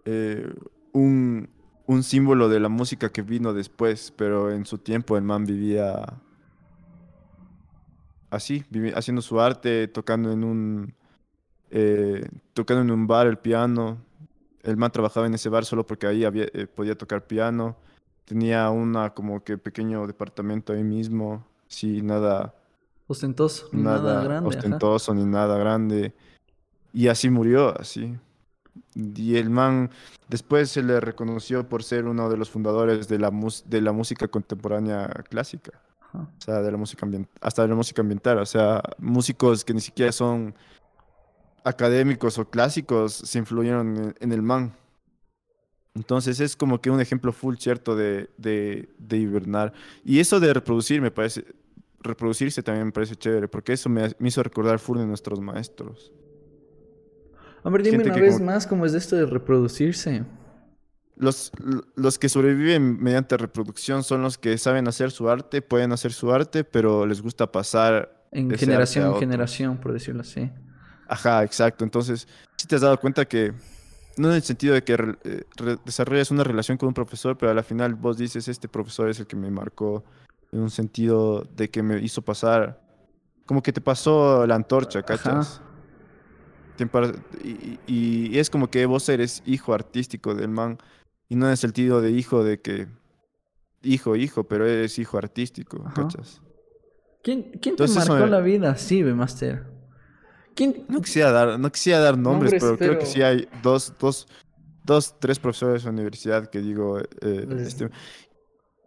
[0.05, 0.51] Eh,
[0.91, 1.49] un,
[1.85, 6.19] un símbolo de la música que vino después, pero en su tiempo el man vivía
[8.29, 8.65] así,
[8.95, 10.93] haciendo su arte, tocando en un
[11.69, 13.97] eh, tocando en un bar el piano.
[14.63, 17.77] El man trabajaba en ese bar solo porque ahí había, eh, podía tocar piano.
[18.25, 22.53] Tenía una como que pequeño departamento ahí mismo, sí, nada
[23.07, 26.13] ostentoso, ni nada, grande, ostentoso ni nada grande.
[26.93, 28.17] Y así murió, así.
[28.95, 29.89] Y el man
[30.27, 33.31] después se le reconoció por ser uno de los fundadores de la,
[33.65, 35.71] de la música contemporánea clásica.
[36.21, 38.39] O sea, de la música ambiental, hasta de la música ambiental.
[38.39, 40.55] O sea, músicos que ni siquiera son
[41.63, 44.73] académicos o clásicos se influyeron en, el man.
[45.95, 49.73] Entonces es como que un ejemplo full cierto de, de, de, hibernar.
[50.05, 51.43] Y eso de reproducir me parece,
[51.99, 56.13] reproducirse también me parece chévere, porque eso me, me hizo recordar full de nuestros maestros.
[57.63, 60.23] Hombre, dime una vez más cómo es esto de reproducirse.
[61.19, 61.51] Los,
[61.95, 66.31] los que sobreviven mediante reproducción son los que saben hacer su arte, pueden hacer su
[66.31, 68.23] arte, pero les gusta pasar.
[68.31, 70.51] En generación en generación, por decirlo así.
[71.07, 71.83] Ajá, exacto.
[71.83, 73.53] Entonces, si te has dado cuenta que,
[74.17, 75.43] no en el sentido de que eh,
[75.85, 79.27] desarrollas una relación con un profesor, pero al final vos dices, este profesor es el
[79.27, 80.03] que me marcó,
[80.51, 82.79] en un sentido de que me hizo pasar,
[83.45, 85.61] como que te pasó la antorcha, ¿cachas?
[87.43, 90.77] Y, y, es como que vos eres hijo artístico del man
[91.29, 92.87] y no en el sentido de hijo de que.
[93.83, 96.41] Hijo, hijo, pero eres hijo artístico, ¿cachas?
[97.23, 99.65] ¿Quién, quién te marcó la vida así, Master?
[100.55, 100.85] ¿Quién?
[100.89, 104.27] No quisiera dar, no quisiera dar nombres, pero, creo que sí hay dos, dos,
[104.83, 106.99] dos, tres profesores de la universidad que digo.
[106.99, 107.89] Eh, este,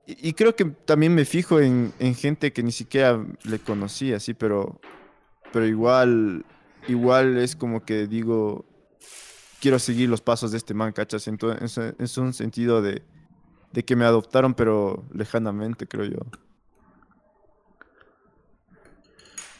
[0.06, 4.34] y, creo que también me fijo en, en, gente que ni siquiera le conocí así,
[4.34, 4.80] pero,
[5.52, 6.44] pero igual,
[6.88, 8.64] igual es como que digo,
[9.60, 11.28] quiero seguir los pasos de este man, ¿cachas?
[11.28, 13.02] Entonces, es un sentido de,
[13.72, 16.18] de que me adoptaron, pero lejanamente, creo yo.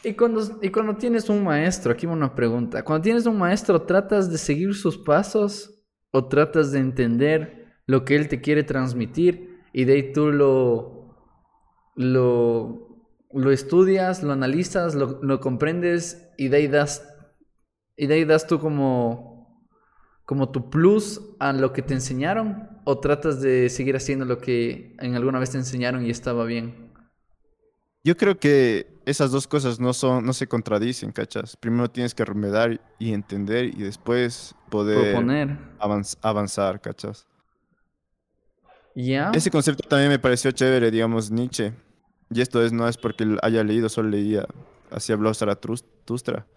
[0.03, 2.83] Y cuando, y cuando tienes un maestro, aquí una pregunta.
[2.83, 8.15] Cuando tienes un maestro, ¿tratas de seguir sus pasos o tratas de entender lo que
[8.15, 11.15] él te quiere transmitir y de ahí tú lo,
[11.95, 17.07] lo, lo estudias, lo analizas, lo, lo comprendes y de ahí das,
[17.95, 19.30] y de ahí das tú como
[20.31, 24.95] como tu plus a lo que te enseñaron o tratas de seguir haciendo lo que
[25.01, 26.89] en alguna vez te enseñaron y estaba bien?
[28.05, 31.57] Yo creo que esas dos cosas no son, no se contradicen, ¿cachas?
[31.57, 35.57] Primero tienes que remedar y entender y después poder Proponer.
[35.81, 37.27] avanz- avanzar, ¿cachas?
[39.33, 41.73] Ese concepto también me pareció chévere, digamos, Nietzsche.
[42.29, 44.45] Y esto es, no es porque haya leído, solo leía,
[44.91, 46.47] así habló Zaratustra.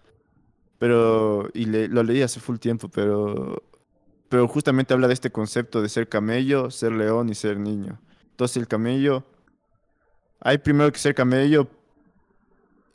[0.79, 3.63] Pero, y le- lo leí hace full tiempo, pero,
[4.29, 7.99] pero justamente habla de este concepto de ser camello, ser león y ser niño.
[8.31, 9.23] Entonces el camello,
[10.41, 11.67] hay primero que ser camello,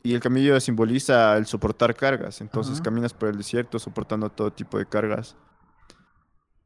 [0.03, 2.41] y el camello simboliza el soportar cargas.
[2.41, 5.35] Entonces caminas por el desierto soportando todo tipo de cargas.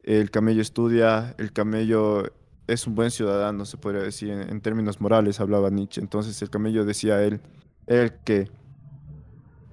[0.04, 2.32] El camello estudia, el camello
[2.68, 6.00] es un buen ciudadano, se podría decir, en, en términos morales, hablaba Nietzsche.
[6.00, 7.42] Entonces el camello decía él,
[7.88, 8.50] el que,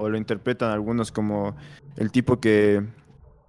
[0.03, 1.57] o lo interpretan algunos como
[1.97, 2.83] el tipo que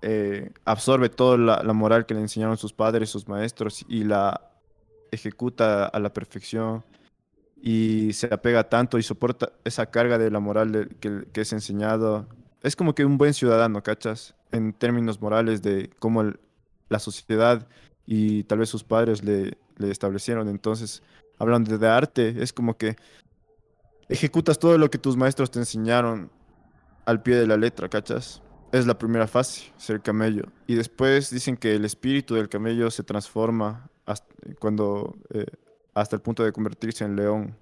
[0.02, 4.52] eh, absorbe toda la, moral que le enseñaron sus padres, sus maestros, y la
[5.12, 6.84] ejecuta a la perfección
[7.62, 12.28] y se apega tanto y soporta esa carga de la moral que es enseñado.
[12.62, 14.36] Es como que un buen ciudadano, ¿cachas?
[14.52, 16.40] En términos morales de cómo el-
[16.90, 17.68] la sociedad
[18.06, 20.50] y tal vez sus padres le, le establecieron.
[20.50, 21.04] Entonces,
[21.38, 22.96] hablando de arte, es como que
[24.10, 26.30] ejecutas todo lo que tus maestros te enseñaron
[27.06, 28.42] al pie de la letra, ¿cachas?
[28.72, 30.46] Es la primera fase, ser camello.
[30.68, 34.28] Y después dicen que el espíritu del camello se transforma hasta,
[34.60, 35.46] cuando, eh,
[35.94, 37.56] hasta el punto de convertirse en león.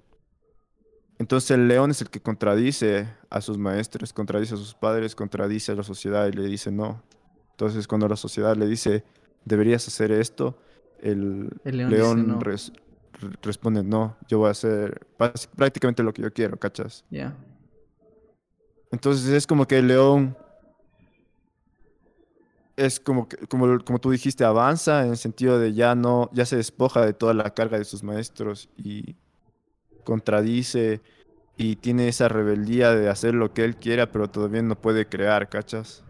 [1.19, 5.71] Entonces el león es el que contradice a sus maestros, contradice a sus padres, contradice
[5.71, 7.03] a la sociedad y le dice no.
[7.51, 9.03] Entonces cuando la sociedad le dice
[9.45, 10.57] deberías hacer esto,
[11.01, 12.39] el, El león león, no.
[12.39, 12.71] res-
[13.19, 15.05] re- responde no, yo voy a hacer
[15.55, 17.05] prácticamente lo que yo quiero, ¿cachas?
[17.11, 17.35] Ya.
[18.91, 20.37] Entonces es como que el león
[22.75, 26.57] es como, como, como tú dijiste, avanza en el sentido de ya no, ya se
[26.57, 29.15] despoja de toda la carga de sus maestros y
[30.03, 31.01] contradice
[31.57, 35.47] y tiene esa rebeldía de hacer lo que él quiera, pero todavía no puede crear,
[35.47, 36.03] ¿cachas?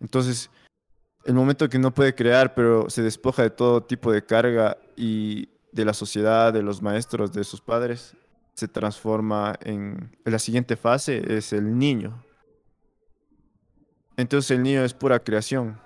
[0.00, 0.50] Entonces,
[1.24, 5.48] el momento que no puede crear, pero se despoja de todo tipo de carga y
[5.72, 8.16] de la sociedad, de los maestros, de sus padres,
[8.56, 12.24] se transforma en, la siguiente fase, es el niño.
[14.16, 15.78] Entonces el niño es pura creación.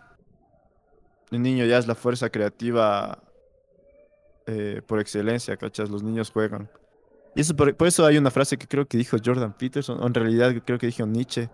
[1.33, 3.25] El niño ya es la fuerza creativa
[4.47, 5.91] eh, por excelencia, ¿cachas?
[5.91, 6.71] Los niños juegan.
[7.35, 10.07] Y eso por, por eso hay una frase que creo que dijo Jordan Peterson, o
[10.07, 11.51] en realidad creo que dijo Nietzsche,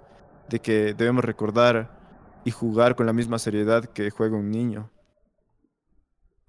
[0.50, 1.98] de que debemos recordar
[2.44, 4.90] y jugar con la misma seriedad que juega un niño.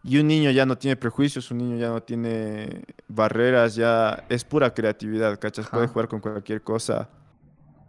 [0.04, 4.44] Y un niño ya no tiene prejuicios, un niño ya no tiene barreras, ya es
[4.44, 5.68] pura creatividad, ¿cachas?
[5.68, 5.94] Puede Ajá.
[5.94, 7.10] jugar con cualquier cosa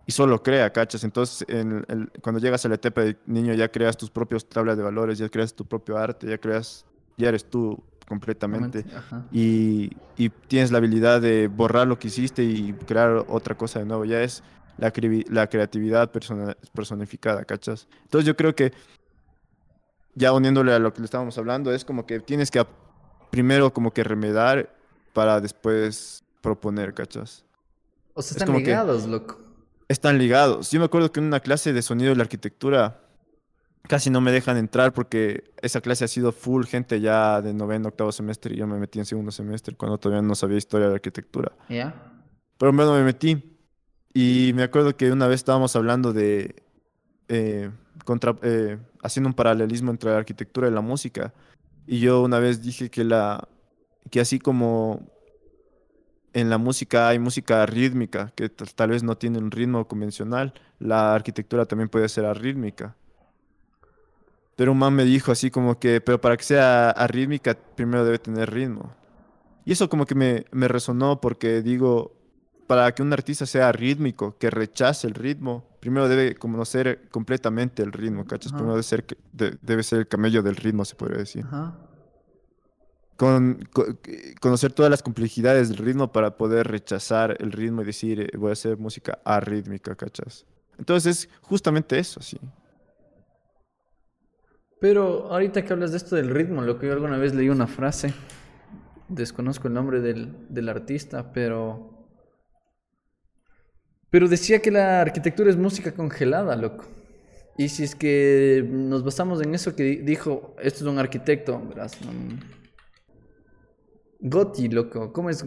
[0.07, 1.05] y solo crea, ¿cachas?
[1.05, 4.77] Entonces, en el- cuando llegas a la etapa de niño ya creas tus propios tablas
[4.77, 6.87] de valores, ya creas tu propio arte, ya creas,
[7.19, 7.79] ya eres tú
[8.09, 8.87] completamente.
[9.31, 13.85] Y, y tienes la habilidad de borrar lo que hiciste y crear otra cosa de
[13.85, 14.07] nuevo.
[14.07, 14.43] Ya es
[14.79, 17.87] la creatividad persona- personificada, ¿cachas?
[18.05, 18.73] Entonces yo creo que,
[20.19, 22.65] ya uniéndole a lo que le estábamos hablando, es como que tienes que
[23.31, 24.75] primero como que remedar
[25.13, 27.45] para después proponer, ¿cachas?
[28.15, 29.39] O sea, Es están ligados, loco.
[29.89, 30.71] Están ligados.
[30.71, 33.01] Yo me acuerdo que en una clase de sonido de la arquitectura
[33.83, 37.89] casi no me dejan entrar porque esa clase ha sido full gente ya de noveno,
[37.89, 40.93] octavo semestre y yo me metí en segundo semestre cuando todavía no sabía historia de
[40.93, 41.53] la arquitectura.
[41.69, 41.95] ¿Ya?
[42.59, 43.57] Pero bueno, me metí
[44.13, 46.57] y me acuerdo que una vez estábamos hablando de
[47.29, 47.71] eh,
[48.05, 51.33] contra, eh, haciendo un paralelismo entre la arquitectura y la música
[51.87, 53.49] y yo una vez dije que la
[54.11, 55.07] que así como
[56.35, 61.15] en la música hay música rítmica, que tal vez no tiene un ritmo convencional, la
[61.15, 62.95] arquitectura también puede ser arrítmica.
[64.55, 68.19] Pero un man me dijo así como que, pero para que sea arrítmica, primero debe
[68.19, 68.93] tener ritmo.
[69.65, 72.13] Y eso como que me, me resonó porque digo,
[72.69, 77.91] para que un artista sea rítmico, que rechace el ritmo, primero debe conocer completamente el
[77.93, 78.53] ritmo, ¿cachas?
[78.53, 78.59] Ajá.
[78.59, 81.77] Primero debe ser, que- de- debe ser el camello del ritmo, se podría decir Ajá.
[83.17, 83.87] con, co-
[84.41, 88.51] conocer todas las complejidades del ritmo para poder rechazar el ritmo y decir, eh, voy
[88.51, 90.45] a hacer música arrítmica, ¿cachas?
[90.79, 92.39] Entonces es justamente eso, sí.
[94.81, 97.67] Pero ahorita que hablas de esto del ritmo, lo que yo alguna vez leí una
[97.67, 98.15] frase,
[99.09, 101.95] desconozco el nombre del, del artista, pero...
[104.11, 106.85] Pero decía que la arquitectura es música congelada, loco.
[107.59, 111.61] Y si es que nos basamos en eso que di- dijo, esto es un arquitecto,
[111.69, 111.99] verás.
[112.03, 112.39] um,
[114.21, 115.13] Gotti, loco.
[115.13, 115.45] ¿Cómo es?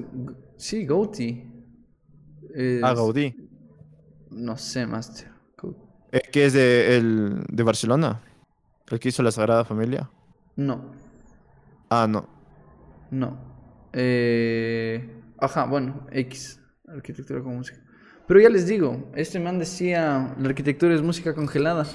[0.57, 1.43] Sí, Gotti.
[2.53, 3.36] Es- Ah, Gaudí,
[4.30, 5.30] No sé, Master.
[6.14, 8.22] Eh, que es de, el, de Barcelona,
[8.89, 10.09] el que hizo la Sagrada Familia.
[10.57, 10.91] No.
[11.89, 12.28] Ah, no.
[13.12, 13.38] No.
[13.93, 15.09] Eh,
[15.39, 17.80] Ajá, bueno, X, arquitectura con música.
[18.28, 21.86] Pero ya les digo, este man decía, la arquitectura es música congelada.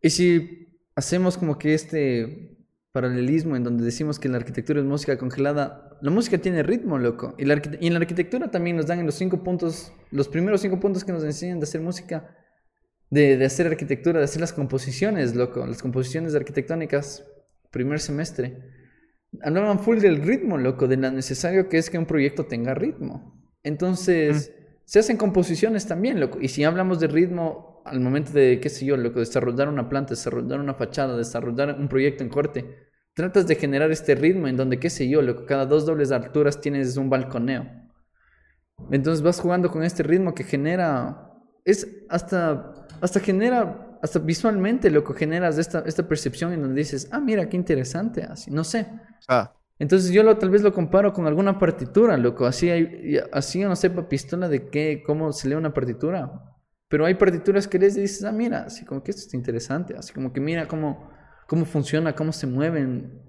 [0.00, 2.56] Y si hacemos como que este
[2.92, 7.34] paralelismo en donde decimos que la arquitectura es música congelada, la música tiene ritmo, loco.
[7.36, 10.62] Y, la y en la arquitectura también nos dan en los cinco puntos, los primeros
[10.62, 12.34] cinco puntos que nos enseñan de hacer música,
[13.10, 17.24] de, de hacer arquitectura, de hacer las composiciones, loco, las composiciones arquitectónicas,
[17.70, 18.62] primer semestre.
[19.42, 23.52] Hablaban full del ritmo, loco, de lo necesario que es que un proyecto tenga ritmo.
[23.62, 24.54] Entonces,
[24.86, 26.38] se hacen composiciones también, loco.
[26.40, 30.10] Y si hablamos de ritmo al momento de, qué sé yo, loco, desarrollar una planta,
[30.10, 34.78] desarrollar una fachada, desarrollar un proyecto en corte, tratas de generar este ritmo en donde,
[34.78, 37.66] qué sé yo, loco, cada dos dobles alturas tienes un balconeo.
[38.92, 41.32] Entonces vas jugando con este ritmo que genera,
[41.64, 47.18] es hasta, hasta genera, hasta visualmente, loco, generas esta, esta percepción en donde dices, ah,
[47.18, 48.86] mira, qué interesante, así, no sé.
[49.26, 52.46] Ah, Entonces yo lo, tal vez lo comparo con alguna partitura, loco.
[52.46, 56.32] Así, hay, así yo no sepa pistola de qué, cómo se lee una partitura.
[56.88, 59.94] Pero hay partituras que lees y dices, ah, mira, así como que esto está interesante.
[59.96, 61.10] Así como que mira cómo,
[61.46, 63.22] cómo funciona, cómo se mueven.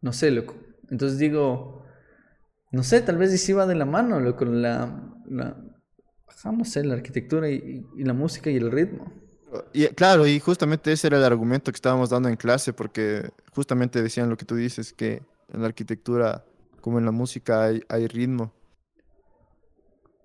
[0.00, 0.56] No sé, loco.
[0.90, 1.84] Entonces digo,
[2.72, 4.44] no sé, tal vez sí va de la mano, loco.
[4.44, 5.56] La, la
[6.26, 9.12] ajá, no sé, la arquitectura y, y la música y el ritmo.
[9.72, 14.02] y, claro, y justamente ese era el argumento que estábamos dando en clase, porque justamente
[14.02, 15.22] decían lo que tú dices, que
[15.52, 16.44] en la arquitectura,
[16.80, 18.52] como en la música, hay, ritmo.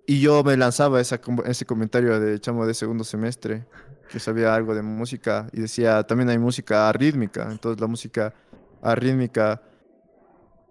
[0.06, 3.66] Y yo me lanzaba ese comentario de chamo de segundo semestre,
[4.10, 7.48] que sabía algo de música, y decía, también hay música arrítmica.
[7.50, 8.34] Entonces la música
[8.82, 9.62] arrítmica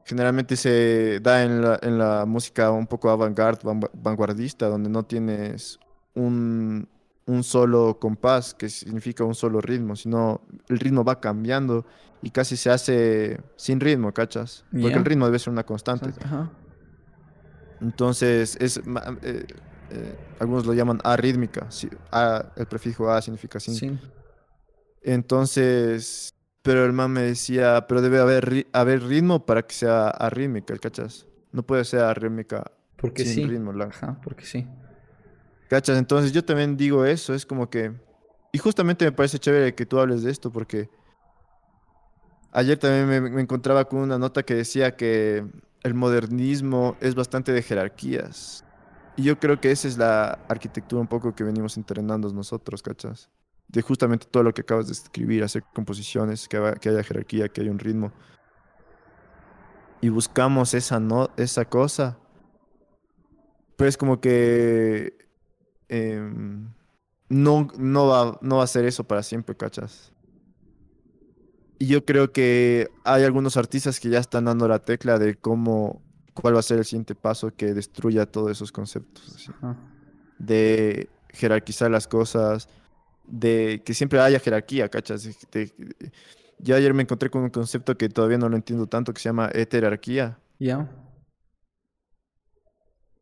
[0.05, 5.05] generalmente se da en la, en la música un poco avant-garde, van- vanguardista, donde no
[5.05, 5.79] tienes
[6.15, 6.89] un,
[7.27, 11.85] un solo compás, que significa un solo ritmo, sino el ritmo va cambiando
[12.21, 14.65] y casi se hace sin ritmo, ¿cachas?
[14.71, 16.11] Porque el ritmo debe ser una constante.
[16.25, 16.51] Ajá.
[17.81, 19.47] Entonces, es, eh,
[19.91, 21.67] eh, algunos lo llaman arrítmica.
[21.71, 23.75] sí, a- el prefijo a significa sin.
[23.75, 23.99] Sí.
[25.03, 30.09] Entonces, pero el man me decía, pero debe haber, ri- haber ritmo para que sea
[30.09, 31.27] arrítmica, ¿cachas?
[31.51, 33.49] No puede ser arrítmica Porque sin sí.
[33.49, 34.67] ritmo, la- Ajá, porque sí.
[35.73, 35.97] ¿Cachas?
[35.97, 37.95] Entonces yo también digo eso, es como que...
[38.53, 40.91] Y justamente me parece chévere que tú hables de esto porque
[42.53, 45.47] ayer también me, encontraba con una nota que decía que
[45.83, 48.67] el modernismo es bastante de jerarquías.
[49.17, 53.31] Y yo creo que esa es la arquitectura un poco que venimos entrenando nosotros, ¿cachas?
[53.69, 57.49] De justamente todo lo que acabas de escribir, hacer composiciones, que, haya- que haya jerarquía,
[57.49, 58.13] que haya un ritmo.
[60.03, 62.19] Y buscamos esa, no, esa cosa.
[63.79, 65.32] Pero es como que
[65.89, 66.69] em,
[67.29, 70.13] no, no, va, no va a ser eso para siempre, ¿cachas?
[71.79, 76.01] Y yo creo que hay algunos artistas que ya están dando la tecla de cómo,
[76.35, 79.51] cuál va a ser el siguiente paso que destruya todos esos conceptos.
[80.39, 82.69] De jerarquizar las cosas,
[83.27, 85.25] de que siempre haya jerarquía, ¿cachas?
[85.51, 86.13] De- de-
[86.59, 89.29] yo ayer me encontré con un concepto que todavía no lo entiendo tanto, que se
[89.29, 90.39] llama heterarquía.
[90.61, 90.89] Ya.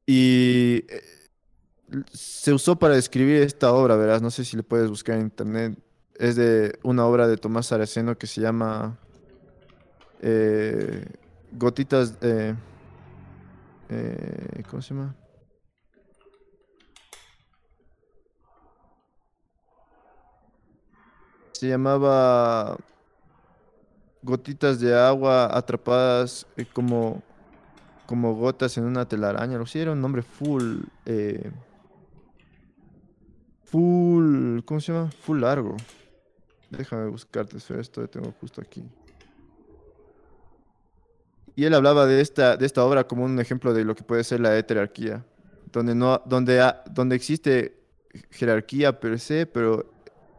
[0.06, 0.84] Y
[2.12, 5.78] se usó para describir esta obra, verás, no sé si le puedes buscar en internet.
[6.14, 8.98] Es de una obra de Tomás Saraceno que se llama
[10.20, 11.06] eh,
[11.52, 12.14] Gotitas.
[12.20, 12.54] eh,
[13.88, 15.14] eh, ¿cómo se llama?
[21.52, 22.76] Se llamaba
[24.22, 27.22] Gotitas de agua atrapadas eh, como
[28.06, 29.56] como gotas en una telaraña.
[29.56, 30.80] Lo era un nombre full.
[31.06, 31.52] eh,
[33.70, 34.60] full.
[34.64, 35.10] ¿Cómo se llama?
[35.22, 35.76] Full largo.
[36.70, 38.84] Déjame buscarte esto tengo justo aquí.
[41.56, 44.24] Y él hablaba de esta, de esta obra como un ejemplo de lo que puede
[44.24, 45.24] ser la heterarquía.
[45.72, 47.76] Donde, no, donde, donde existe
[48.30, 49.92] jerarquía per se, pero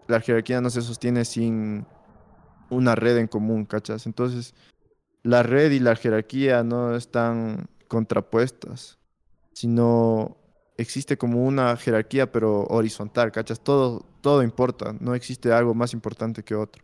[0.07, 1.85] la jerarquía no se sostiene sin
[2.69, 4.05] una red en común, ¿cachas?
[4.05, 4.53] Entonces
[5.23, 8.97] la red y la jerarquía no están contrapuestas,
[9.53, 10.37] sino
[10.81, 13.61] existe como una jerarquía pero horizontal, ¿cachas?
[13.61, 16.83] Todo, todo importa, no existe algo más importante que otro.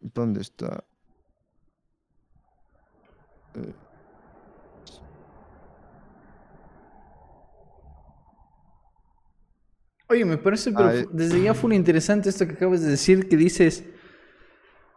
[0.00, 0.84] ¿Dónde está?
[3.54, 3.74] Eh,
[10.08, 11.04] Oye, me parece pero Ah, eh.
[11.04, 13.84] fu- desde ya full interesante esto que acabas de decir, que dices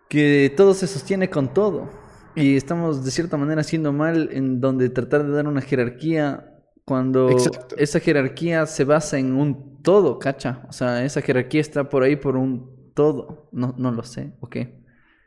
[0.09, 1.89] que todo se sostiene con todo.
[2.35, 6.56] Y estamos de cierta manera haciendo mal en donde tratar de dar una jerarquía
[6.87, 7.77] cuando Exacto.
[7.77, 10.65] esa jerarquía se basa en un todo, ¿cacha?
[10.69, 13.49] O sea, esa jerarquía está por ahí por un todo.
[13.51, 14.57] No, no lo sé, ¿ok?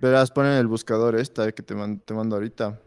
[0.05, 2.81] Verás, pon en el buscador esta que te, man- te mando ahorita.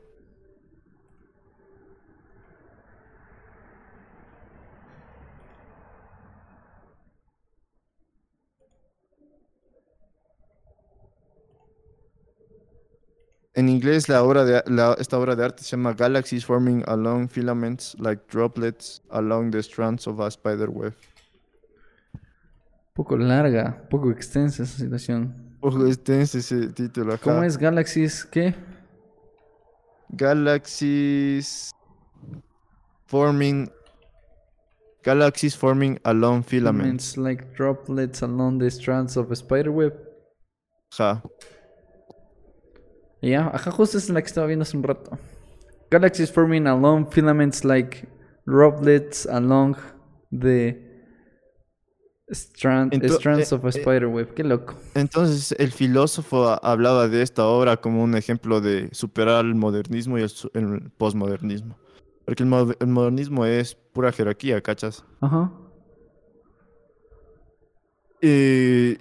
[13.56, 17.30] En inglés, la obra de, la- esta obra de arte se llama Galaxies Forming Along
[17.30, 20.94] Filaments Like Droplets Along the Strands of a Spider Web.
[22.94, 25.56] Poco larga, poco extensa esa situación.
[25.62, 27.18] Ojo, este es ese título.
[27.22, 28.26] ¿Cómo es Galaxies?
[28.26, 28.56] ¿Qué?
[30.10, 31.72] Galaxies
[33.06, 33.72] Forming.
[35.04, 37.14] Galaxies Forming Along Filaments.
[37.14, 39.94] Filaments like droplets along the strands of a spider web.
[43.24, 45.18] Ya, ajá, justo es la que estaba viendo hace un rato.
[45.90, 48.06] Galaxies forming along filaments like
[48.46, 49.78] droplets along
[50.30, 50.78] the
[52.32, 54.34] strand, strands eh, of a eh, spider web.
[54.34, 54.76] Qué loco.
[54.94, 60.24] Entonces, el filósofo hablaba de esta obra como un ejemplo de superar el modernismo y
[60.24, 61.78] el, el posmodernismo.
[62.26, 65.06] Porque el modernismo es pura jerarquía, ¿cachas?
[65.22, 65.50] Ajá.
[68.22, 68.98] Y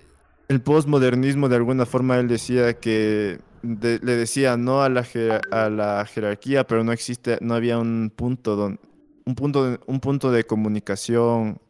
[0.48, 5.06] el postmodernismo, de alguna forma, él decía que le decía no a la,
[5.50, 8.80] a la jerarquía, pero no existe, no había un punto don-
[9.24, 11.60] un punto de, un punto de comunicación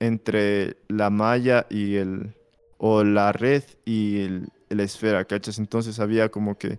[0.00, 2.34] entre la malla y el
[2.78, 5.58] o la red y el, la esfera, ¿cachas?
[5.58, 6.78] Entonces había como que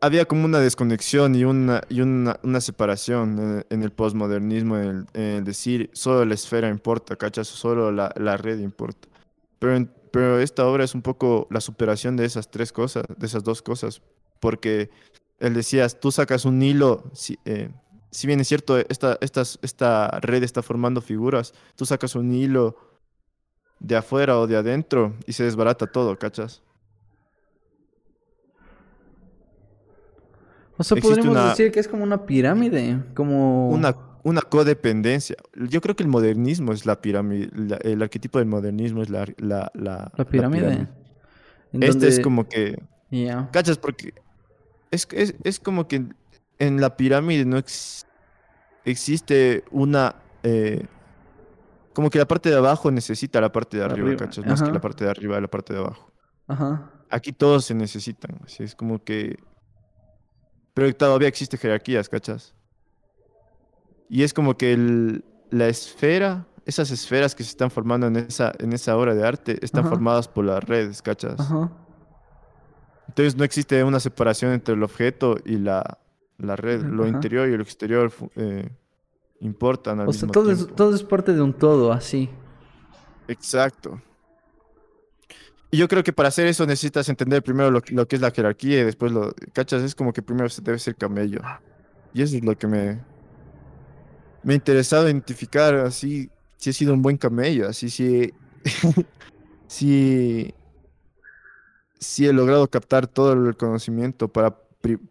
[0.00, 5.44] había como una desconexión y una, y una, una separación en, el postmodernismo, en en
[5.44, 7.48] decir solo la esfera importa, ¿cachas?
[7.48, 9.08] Solo la, la red importa.
[9.58, 13.42] Pero, pero esta obra es un poco la superación de esas tres cosas, de esas
[13.42, 14.00] dos cosas,
[14.38, 14.88] porque
[15.40, 17.68] él decía, tú sacas un hilo, si, eh,
[18.12, 22.76] si bien es cierto, esta, estas, esta red está formando figuras, tú sacas un hilo
[23.80, 26.62] de afuera o de adentro y se desbarata todo, ¿cachas?
[30.76, 33.68] O sea, Existe podríamos una- decir que es como una pirámide, como...
[33.70, 35.36] una, una codependencia.
[35.54, 39.26] Yo creo que el modernismo es la pirámide, la- el arquetipo del modernismo es la,
[39.36, 40.88] la, la, La pirámide.
[41.72, 43.48] Este es como que, Ya.
[43.52, 43.78] ¿cachas?
[43.78, 44.14] Porque
[44.90, 46.04] es, es, es como que
[46.58, 48.06] en la pirámide no ex-
[48.84, 50.16] existe una...
[50.42, 50.86] eh,
[51.92, 54.44] como que la parte de abajo necesita la parte de arriba, Arriba, ¿cachas?
[54.46, 56.12] Más que la parte de arriba de la parte de abajo.
[56.48, 56.90] Ajá.
[57.10, 59.38] Aquí todos se necesitan, así es como que...
[60.74, 62.54] Pero todavía existe jerarquías, ¿cachas?
[64.08, 68.52] Y es como que el- la esfera, esas esferas que se están formando en esa,
[68.58, 69.90] en esa obra de arte, están Ajá.
[69.90, 71.38] formadas por las redes, ¿cachas?
[71.38, 71.70] Ajá.
[73.08, 75.98] Entonces no existe una separación entre el objeto y la,
[76.38, 76.82] la red.
[76.82, 78.68] Lo interior y lo exterior eh,
[79.40, 80.74] importan al O sea, todo es, tiempo.
[80.74, 82.28] todo es parte de un todo, así.
[83.28, 84.00] Exacto.
[85.70, 88.30] Y yo creo que para hacer eso necesitas entender primero lo, lo que es la
[88.30, 89.34] jerarquía y después lo...
[89.52, 89.82] ¿Cachas?
[89.82, 91.40] Es como que primero se debe ser camello.
[92.12, 93.00] Y eso es lo que me...
[94.44, 98.32] Me ha interesado identificar así, si he sido un buen camello, así si...
[99.66, 100.54] si...
[102.18, 104.54] He logrado captar todo el conocimiento para,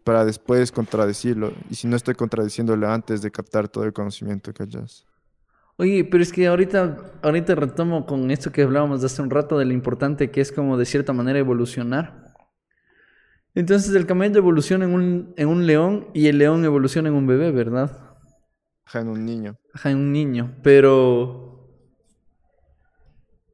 [0.04, 1.52] para después contradecirlo.
[1.68, 5.04] Y si no estoy contradiciéndolo antes de captar todo el conocimiento, ¿cachas?
[5.76, 9.58] Oye, pero es que ahorita, ahorita retomo con esto que hablábamos de hace un rato
[9.58, 12.32] de lo importante que es como de cierta manera evolucionar.
[13.56, 17.26] Entonces el camello evoluciona en un, en un león y el león evoluciona en un
[17.26, 18.03] bebé, ¿verdad?
[18.86, 19.58] Ajá, en un niño.
[19.72, 20.54] Ajá, en un niño.
[20.62, 21.50] Pero...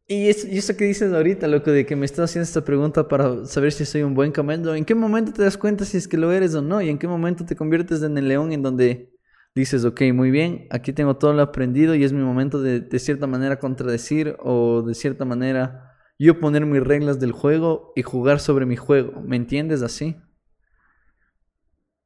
[0.07, 3.07] Y eso, y eso que dices ahorita, loco, de que me estás haciendo esta pregunta
[3.07, 6.09] para saber si soy un buen camello, ¿en qué momento te das cuenta si es
[6.09, 6.83] que lo eres o no?
[6.83, 9.13] ¿Y en qué momento te conviertes en el león en donde
[9.55, 12.99] dices, ok, muy bien, aquí tengo todo lo aprendido y es mi momento de, de
[12.99, 18.41] cierta manera contradecir o de cierta manera yo poner mis reglas del juego y jugar
[18.41, 19.23] sobre mi juego?
[19.23, 20.17] ¿Me entiendes así?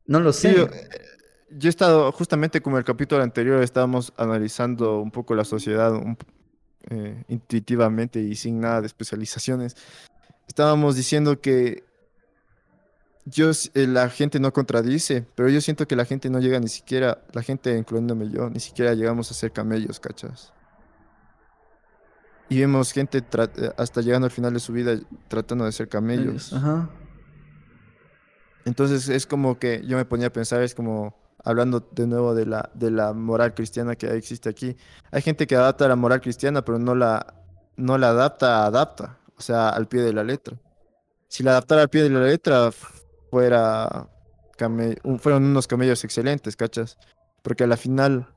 [0.07, 0.51] No lo sé.
[0.51, 0.69] Sí, yo,
[1.57, 6.17] yo he estado, justamente como el capítulo anterior, estábamos analizando un poco la sociedad un
[6.91, 9.77] eh, intuitivamente y sin nada de especializaciones.
[10.47, 11.85] Estábamos diciendo que
[13.25, 16.69] yo, eh, la gente no contradice, pero yo siento que la gente no llega ni
[16.69, 20.53] siquiera, la gente, incluyéndome yo, ni siquiera llegamos a ser camellos, ¿cachas?
[22.51, 24.99] Y vemos gente eh, hasta llegando al final de su vida
[25.29, 26.53] tratando de ser camellos.
[26.53, 26.91] Ajá.
[28.67, 31.15] Entonces es como que yo me ponía a pensar, es como
[31.45, 34.77] hablando de nuevo de la, de la moral cristiana que existe aquí.
[35.11, 37.35] Hay gente que adapta la moral cristiana, pero no la,
[37.77, 40.59] no la adapta, adapta, o sea, al pie de la letra.
[41.29, 42.71] Si la adaptara al pie de la letra,
[43.31, 44.09] fuera
[45.19, 46.97] fueron unos camellos excelentes, ¿cachas?
[47.43, 48.29] Porque a la final...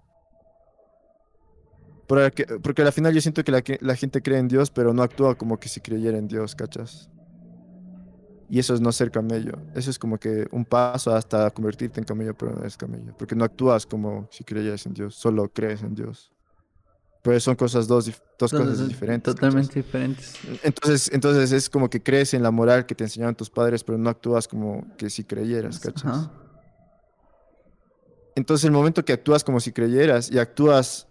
[2.08, 5.36] Porque, porque final yo siento que la, la gente cree en Dios, pero no actúa
[5.36, 7.10] como que si creyera en Dios, ¿cachas?
[8.50, 9.54] Y eso es no ser camello.
[9.76, 13.14] Eso es como que un paso hasta convertirte en camello, pero no eres camello.
[13.18, 16.32] Porque no actúas como si creyeras en Dios, solo crees en Dios.
[17.24, 19.36] Pero son cosas dos, dos cosas diferentes.
[19.36, 20.34] Totalmente diferentes.
[20.42, 20.60] ¿cachas?
[20.64, 23.98] Entonces, entonces es como que crees en la moral que te enseñaron tus padres, pero
[23.98, 26.06] no actúas como que si creyeras, ¿cachas?
[26.06, 26.32] Ajá.
[28.36, 31.08] Entonces, el momento que actúas como si creyeras y actúas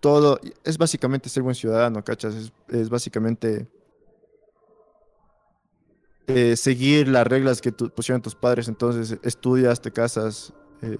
[0.00, 2.34] todo, es básicamente ser buen ciudadano, ¿cachas?
[2.34, 3.68] Es, es básicamente
[6.26, 8.68] eh, seguir las reglas que tu- pusieron tus padres.
[8.68, 10.52] Entonces, estudias, te casas,
[10.82, 10.96] eh,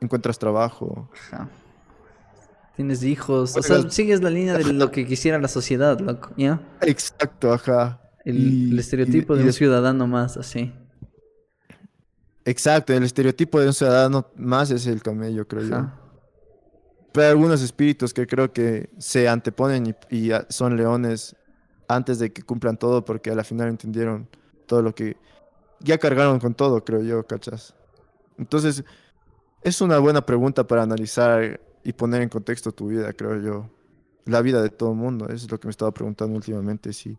[0.00, 1.08] encuentras trabajo.
[1.14, 1.48] Ajá.
[2.76, 3.56] Tienes hijos.
[3.56, 6.30] O sea, sigues la línea de lo que quisiera la sociedad, loco.
[6.36, 6.60] ¿Ya?
[6.82, 8.00] Exacto, ajá.
[8.24, 10.72] El, Y- el estereotipo y- y de un ciudadano más, así.
[12.44, 15.74] Exacto, el estereotipo de un ciudadano más es el camello, creo yo.
[15.76, 15.94] Ajá.
[17.12, 21.34] Pero hay algunos espíritus que creo que se anteponen y, son leones
[21.88, 24.28] antes de que cumplan todo porque a la final entendieron
[24.66, 25.16] todo lo que...
[25.80, 27.74] Ya cargaron con todo, creo yo, ¿cachas?
[28.36, 28.84] Entonces,
[29.62, 33.70] es una buena pregunta para analizar y poner en contexto tu vida, creo yo.
[34.24, 37.16] La vida de todo el mundo, eso es lo que me estaba preguntando últimamente, si,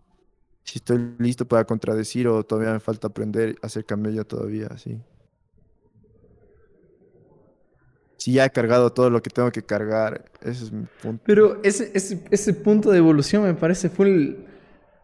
[0.64, 5.02] si estoy listo para contradecir o todavía me falta aprender a ser camello todavía, sí.
[8.18, 11.24] Si ya he cargado todo lo que tengo que cargar, ese es mi punto.
[11.26, 14.34] Pero ese, ese, ese punto de evolución me parece full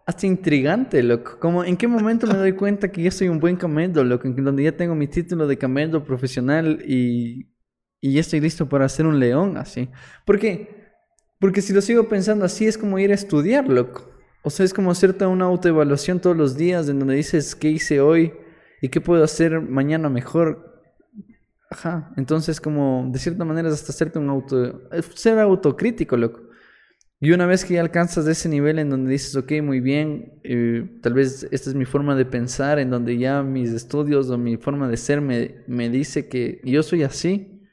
[0.06, 1.39] hasta intrigante, loco.
[1.39, 4.36] Como en qué momento me doy cuenta que ya soy un buen camello, loco, en
[4.43, 7.49] donde ya tengo mi título de camello profesional y,
[8.01, 9.89] y ya estoy listo para ser un león, así.
[10.26, 10.86] ¿Por qué?
[11.39, 14.12] Porque si lo sigo pensando así es como ir a estudiar, loco.
[14.43, 17.99] O sea, es como hacerte una autoevaluación todos los días en donde dices qué hice
[17.99, 18.32] hoy
[18.82, 20.84] y qué puedo hacer mañana mejor.
[21.72, 26.45] Ajá, entonces como de cierta manera es hasta hacerte un auto, es ser autocrítico, loco.
[27.26, 30.88] Y una vez que ya alcanzas ese nivel en donde dices, ok, muy bien, eh,
[31.01, 34.57] tal vez esta es mi forma de pensar, en donde ya mis estudios o mi
[34.57, 37.63] forma de ser me, me dice que yo soy así.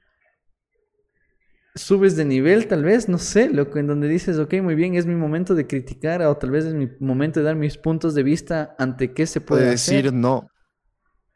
[1.75, 5.05] Subes de nivel, tal vez, no sé, loco, en donde dices, ok, muy bien, es
[5.05, 8.23] mi momento de criticar, o tal vez es mi momento de dar mis puntos de
[8.23, 9.97] vista ante qué se puede hacer.
[10.05, 10.49] decir no.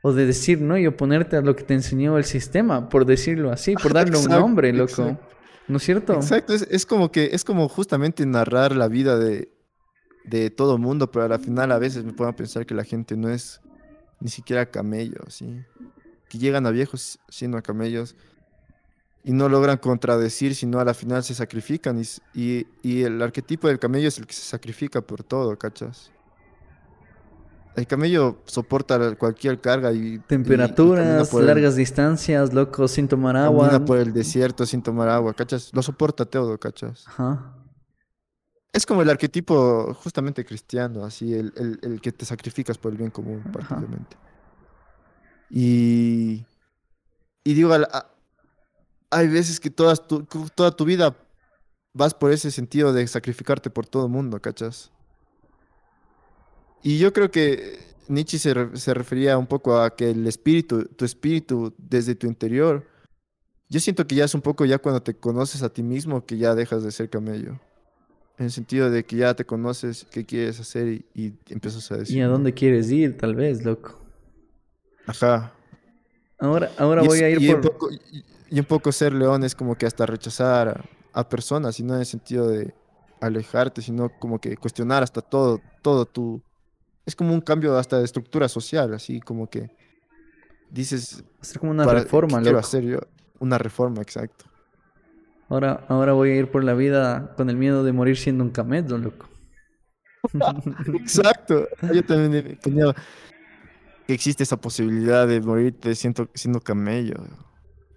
[0.00, 3.52] O de decir no y oponerte a lo que te enseñó el sistema, por decirlo
[3.52, 5.18] así, por darle un nombre, loco.
[5.68, 6.14] ¿No es cierto?
[6.14, 9.50] Exacto, es, es como que es como justamente narrar la vida de,
[10.24, 13.16] de todo mundo, pero a la final a veces me puedo pensar que la gente
[13.16, 13.60] no es
[14.20, 15.62] ni siquiera camello, ¿sí?
[16.28, 18.16] Que llegan a viejos siendo camellos
[19.24, 23.68] y no logran contradecir, sino a la final se sacrifican y, y, y el arquetipo
[23.68, 26.12] del camello es el que se sacrifica por todo, ¿cachas?
[27.76, 33.66] El camello soporta cualquier carga y Temperaturas, el- largas distancias, loco, sin tomar agua.
[33.68, 35.70] Camina por el desierto sin tomar agua, ¿cachas?
[35.74, 37.04] Lo soporta todo, ¿cachas?
[37.06, 37.52] Ajá.
[38.72, 42.98] Es como el arquetipo justamente cristiano, así, el, el- el que te sacrificas por el
[42.98, 43.52] bien común, Ajá.
[43.52, 44.16] prácticamente.
[45.50, 46.46] Y,
[47.44, 48.06] y digo, a-
[49.10, 50.24] hay veces que todas tu,
[50.54, 51.14] toda tu vida
[51.94, 54.90] vas por ese sentido de sacrificarte por todo el mundo, ¿cachas?
[56.82, 60.84] Y yo creo que Nietzsche se, re- se refería un poco a que el espíritu,
[60.84, 62.86] tu espíritu desde tu interior,
[63.68, 66.38] yo siento que ya es un poco ya cuando te conoces a ti mismo que
[66.38, 67.58] ya dejas de ser camello.
[68.38, 71.96] En el sentido de que ya te conoces qué quieres hacer y, y empiezas a
[71.96, 72.16] decir.
[72.16, 73.98] ¿Y a dónde quieres ir, tal vez, loco?
[75.06, 75.52] Ajá.
[76.38, 77.56] Ahora, ahora voy a ir y por...
[77.56, 80.84] Un poco, y, y un poco ser león es como que hasta rechazar a,
[81.18, 82.74] a personas, y no en el sentido de
[83.20, 86.42] alejarte, sino como que cuestionar hasta todo, todo tu...
[87.06, 89.70] Es como un cambio hasta de estructura social, así como que
[90.70, 91.24] dices...
[91.40, 92.98] hacer como una para- reforma, ¿qué quiero hacer yo?
[93.38, 94.44] Una reforma, exacto.
[95.48, 98.50] Ahora, ahora voy a ir por la vida con el miedo de morir siendo un
[98.50, 99.28] camello, loco.
[100.94, 101.68] Exacto.
[101.94, 102.94] Yo también tenido
[104.06, 107.14] que existe esa posibilidad de morirte siendo, siendo camello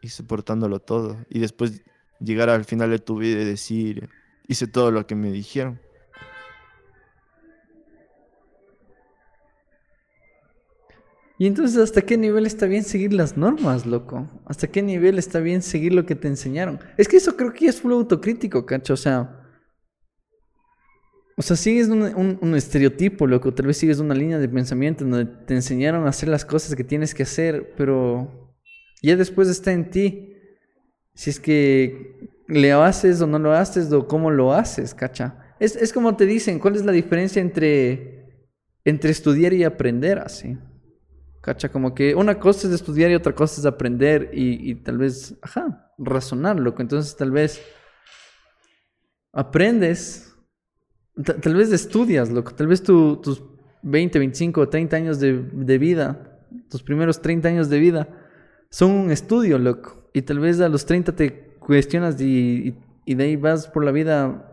[0.01, 1.17] y soportándolo todo.
[1.29, 1.81] Y después
[2.19, 4.09] llegar al final de tu vida y decir,
[4.47, 5.79] hice todo lo que me dijeron.
[11.39, 14.27] Y entonces, ¿hasta qué nivel está bien seguir las normas, loco?
[14.45, 16.79] ¿Hasta qué nivel está bien seguir lo que te enseñaron?
[16.97, 18.93] Es que eso creo que ya es full autocrítico, cacho.
[18.93, 19.37] O sea,
[21.37, 23.53] o sea, sigues un, un- un estereotipo, loco.
[23.53, 26.75] Tal vez sigues una línea de pensamiento en donde te enseñaron a hacer las cosas
[26.75, 28.53] que tienes que hacer, pero
[29.01, 30.33] ya después está en ti.
[31.15, 35.55] Si es que le haces o no lo haces o cómo lo haces, cacha.
[35.59, 38.25] Es, es como te dicen, ¿cuál es la diferencia entre,
[38.85, 40.57] entre estudiar y aprender así?
[41.41, 44.97] Cacha, como que una cosa es estudiar y otra cosa es aprender y, y tal
[44.97, 46.81] vez, ajá, razonar, loco.
[46.81, 47.61] Entonces tal vez
[49.31, 50.35] aprendes,
[51.23, 52.53] ta- tal vez estudias, loco.
[52.53, 53.41] Tal vez tu- tus
[53.81, 56.39] 20, 25, 30 años de, de vida,
[56.69, 58.09] tus primeros 30 años de vida,
[58.69, 60.09] son un estudio, loco.
[60.13, 62.25] Y tal vez a los 30 te cuestionas y,
[62.69, 64.45] y- y de ahí vas por la vida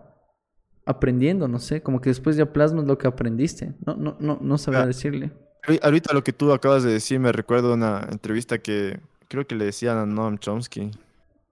[0.86, 3.74] aprendiendo, no sé, como que después ya plasmas lo que aprendiste.
[3.84, 4.86] No, no, no, no sabría Ah.
[4.86, 5.32] decirle.
[5.66, 9.54] Ahori- Ahorita lo que tú acabas de decir me recuerdo una entrevista que creo que
[9.54, 10.90] le decían a Noam Chomsky,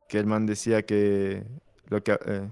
[0.09, 1.45] que el man decía que
[1.89, 2.49] lo que eh,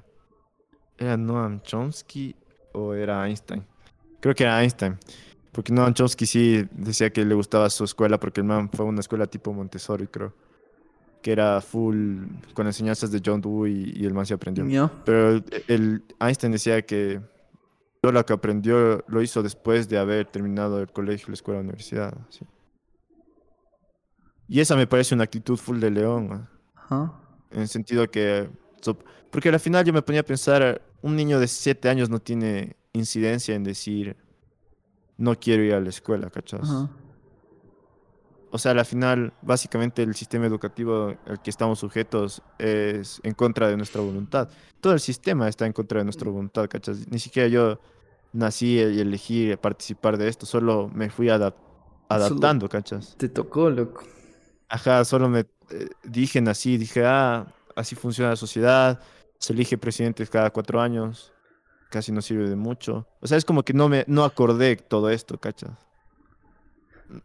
[0.99, 2.35] era Noam Chomsky
[2.73, 3.65] o era Einstein.
[4.21, 4.99] Creo que era Einstein,
[5.53, 8.89] porque Noam Chomsky sí decía que le gustaba su escuela porque el man fue a
[8.89, 10.33] una escuela tipo Montessori, creo,
[11.23, 12.25] que era full
[12.55, 14.65] con enseñanzas de John Dewey y el man se aprendió.
[15.05, 17.21] Pero el, el Einstein decía que
[18.03, 21.65] todo lo que aprendió lo hizo después de haber terminado el colegio, la escuela, la
[21.65, 22.13] universidad.
[24.49, 26.49] Y esa me parece una actitud full de león.
[26.75, 27.15] Ajá.
[27.53, 28.51] en el sentido que...
[29.31, 32.77] Porque al final yo me ponía a pensar, un niño de 7 años no tiene
[32.93, 34.17] incidencia en decir,
[35.17, 36.69] no quiero ir a la escuela, ¿cachas?
[38.55, 43.69] O sea, al final, básicamente el sistema educativo al que estamos sujetos es en contra
[43.69, 44.51] de nuestra voluntad.
[44.81, 47.09] Todo el sistema está en contra de nuestra voluntad, ¿cachas?
[47.11, 47.81] Ni siquiera yo
[48.33, 51.55] nací y elegí participar de esto, solo me fui adap-
[52.09, 53.17] adaptando, ¿cachas?
[53.17, 54.03] Te tocó, loco.
[54.69, 59.01] Ajá, solo me eh, dije, nací, dije, ah, así funciona la sociedad,
[59.39, 61.33] se elige presidentes cada cuatro años,
[61.91, 63.07] casi no sirve de mucho.
[63.21, 65.73] O sea, es como que no me no acordé todo esto, ¿cachas?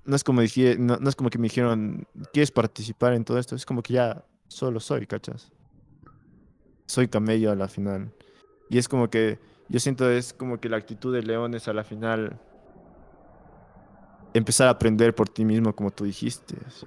[0.06, 3.38] No es como dije, no, no es como que me dijeron, ¿quieres participar en todo
[3.40, 3.56] esto?
[3.56, 5.52] Es como que ya solo soy, ¿cachas?
[6.86, 8.12] Soy camello a la final.
[8.70, 9.40] Y es como que,
[9.70, 12.40] yo siento es como que la actitud de León es a la final
[14.34, 16.56] empezar a aprender por ti mismo, como tú dijiste.
[16.66, 16.86] así.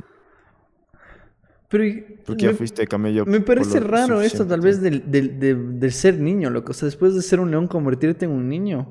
[1.68, 1.84] Pero
[2.26, 3.24] Porque ya me- fuiste camello.
[3.26, 6.72] Me parece raro esto, tal vez, del, del, de- del ser niño, loco.
[6.72, 8.88] O sea, después de ser un león, convertirte en un niño.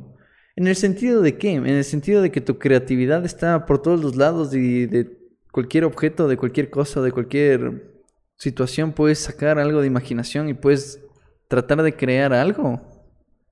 [0.59, 1.53] ¿En el sentido de qué?
[1.53, 5.09] En el sentido de que tu creatividad está por todos los lados y de
[5.53, 8.01] cualquier objeto, de cualquier cosa, de cualquier
[8.35, 10.99] situación, puedes sacar algo de imaginación y puedes
[11.47, 12.81] tratar de crear algo.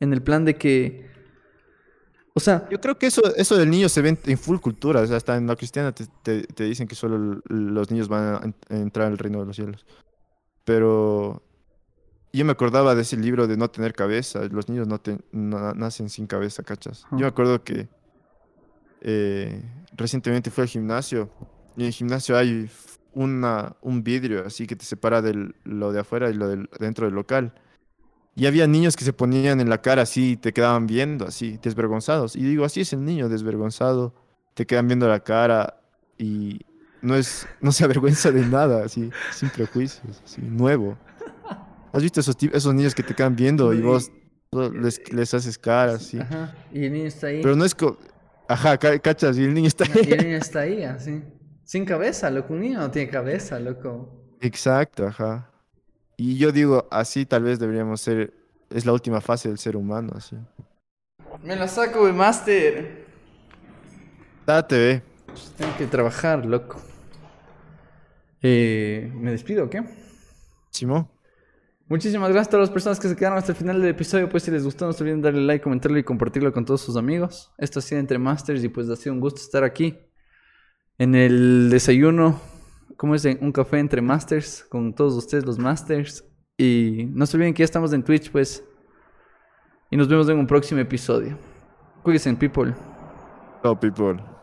[0.01, 1.09] En el plan de que.
[2.33, 4.99] O sea, Yo creo que eso, eso del niño se ve en, full cultura.
[4.99, 9.07] O sea, hasta en la cristiana te, dicen que solo los niños van a entrar
[9.07, 9.85] al reino de los cielos.
[10.65, 11.41] Pero
[12.33, 14.41] yo me acordaba de ese libro de no tener cabeza.
[14.51, 17.05] Los niños no, te- na- nacen sin cabeza, ¿cachas?
[17.11, 17.87] Yo me acuerdo que
[19.01, 19.61] eh,
[19.95, 21.29] recientemente fui al gimnasio
[21.75, 22.69] y en el gimnasio hay
[23.13, 27.05] una, un vidrio así que te separa de lo de afuera y lo del, dentro
[27.05, 27.53] del local.
[28.35, 31.57] Y había niños que se ponían en la cara así y te quedaban viendo así,
[31.61, 32.35] desvergonzados.
[32.35, 34.13] Y digo, así es el niño, desvergonzado.
[34.53, 35.81] Te quedan viendo la cara
[36.19, 36.61] y
[37.01, 40.97] no es no se avergüenza de nada, así, sin prejuicios, así, nuevo.
[41.97, 43.81] ¿Has visto esos, niños que te quedan viendo y Sí.
[43.81, 44.11] vos
[44.71, 46.19] les, les haces cara así?
[46.19, 47.41] ajá, y el niño está ahí.
[47.41, 47.97] Pero no es co-
[48.47, 51.23] Ajá, ca- cachas, y el niño está Y el niño está ahí, así.
[51.63, 52.53] Sin cabeza, loco.
[52.53, 54.13] Un niño no tiene cabeza, loco.
[54.41, 55.49] Exacto, ajá.
[56.17, 58.31] Y yo digo, así tal vez deberíamos ser,
[58.69, 60.37] es la última fase del ser humano, así.
[61.43, 63.07] Me la saco de máster.
[64.45, 65.01] Date, ve.
[65.57, 66.79] Tengo que trabajar, loco.
[68.43, 69.83] Eh, ¿Me despido o qué?
[70.69, 71.07] Simón.
[71.89, 74.27] Muchísimas gracias a todas las personas que se quedaron hasta el final del episodio.
[74.27, 76.97] Pues si les gustó, no se olviden darle like, comentarlo y compartirlo con todos sus
[76.97, 77.53] amigos.
[77.57, 79.97] Esto ha sido Entre Masters y pues ha sido un gusto estar aquí.
[80.97, 82.41] En el desayuno,
[82.97, 83.23] ¿cómo es?
[83.23, 86.25] Un café entre Masters con todos ustedes los Masters.
[86.57, 88.65] Y no se olviden que ya estamos en Twitch, pues.
[89.89, 91.37] Y nos vemos en un próximo episodio.
[92.03, 92.73] Cuídense, people.
[93.63, 94.36] Chao, people.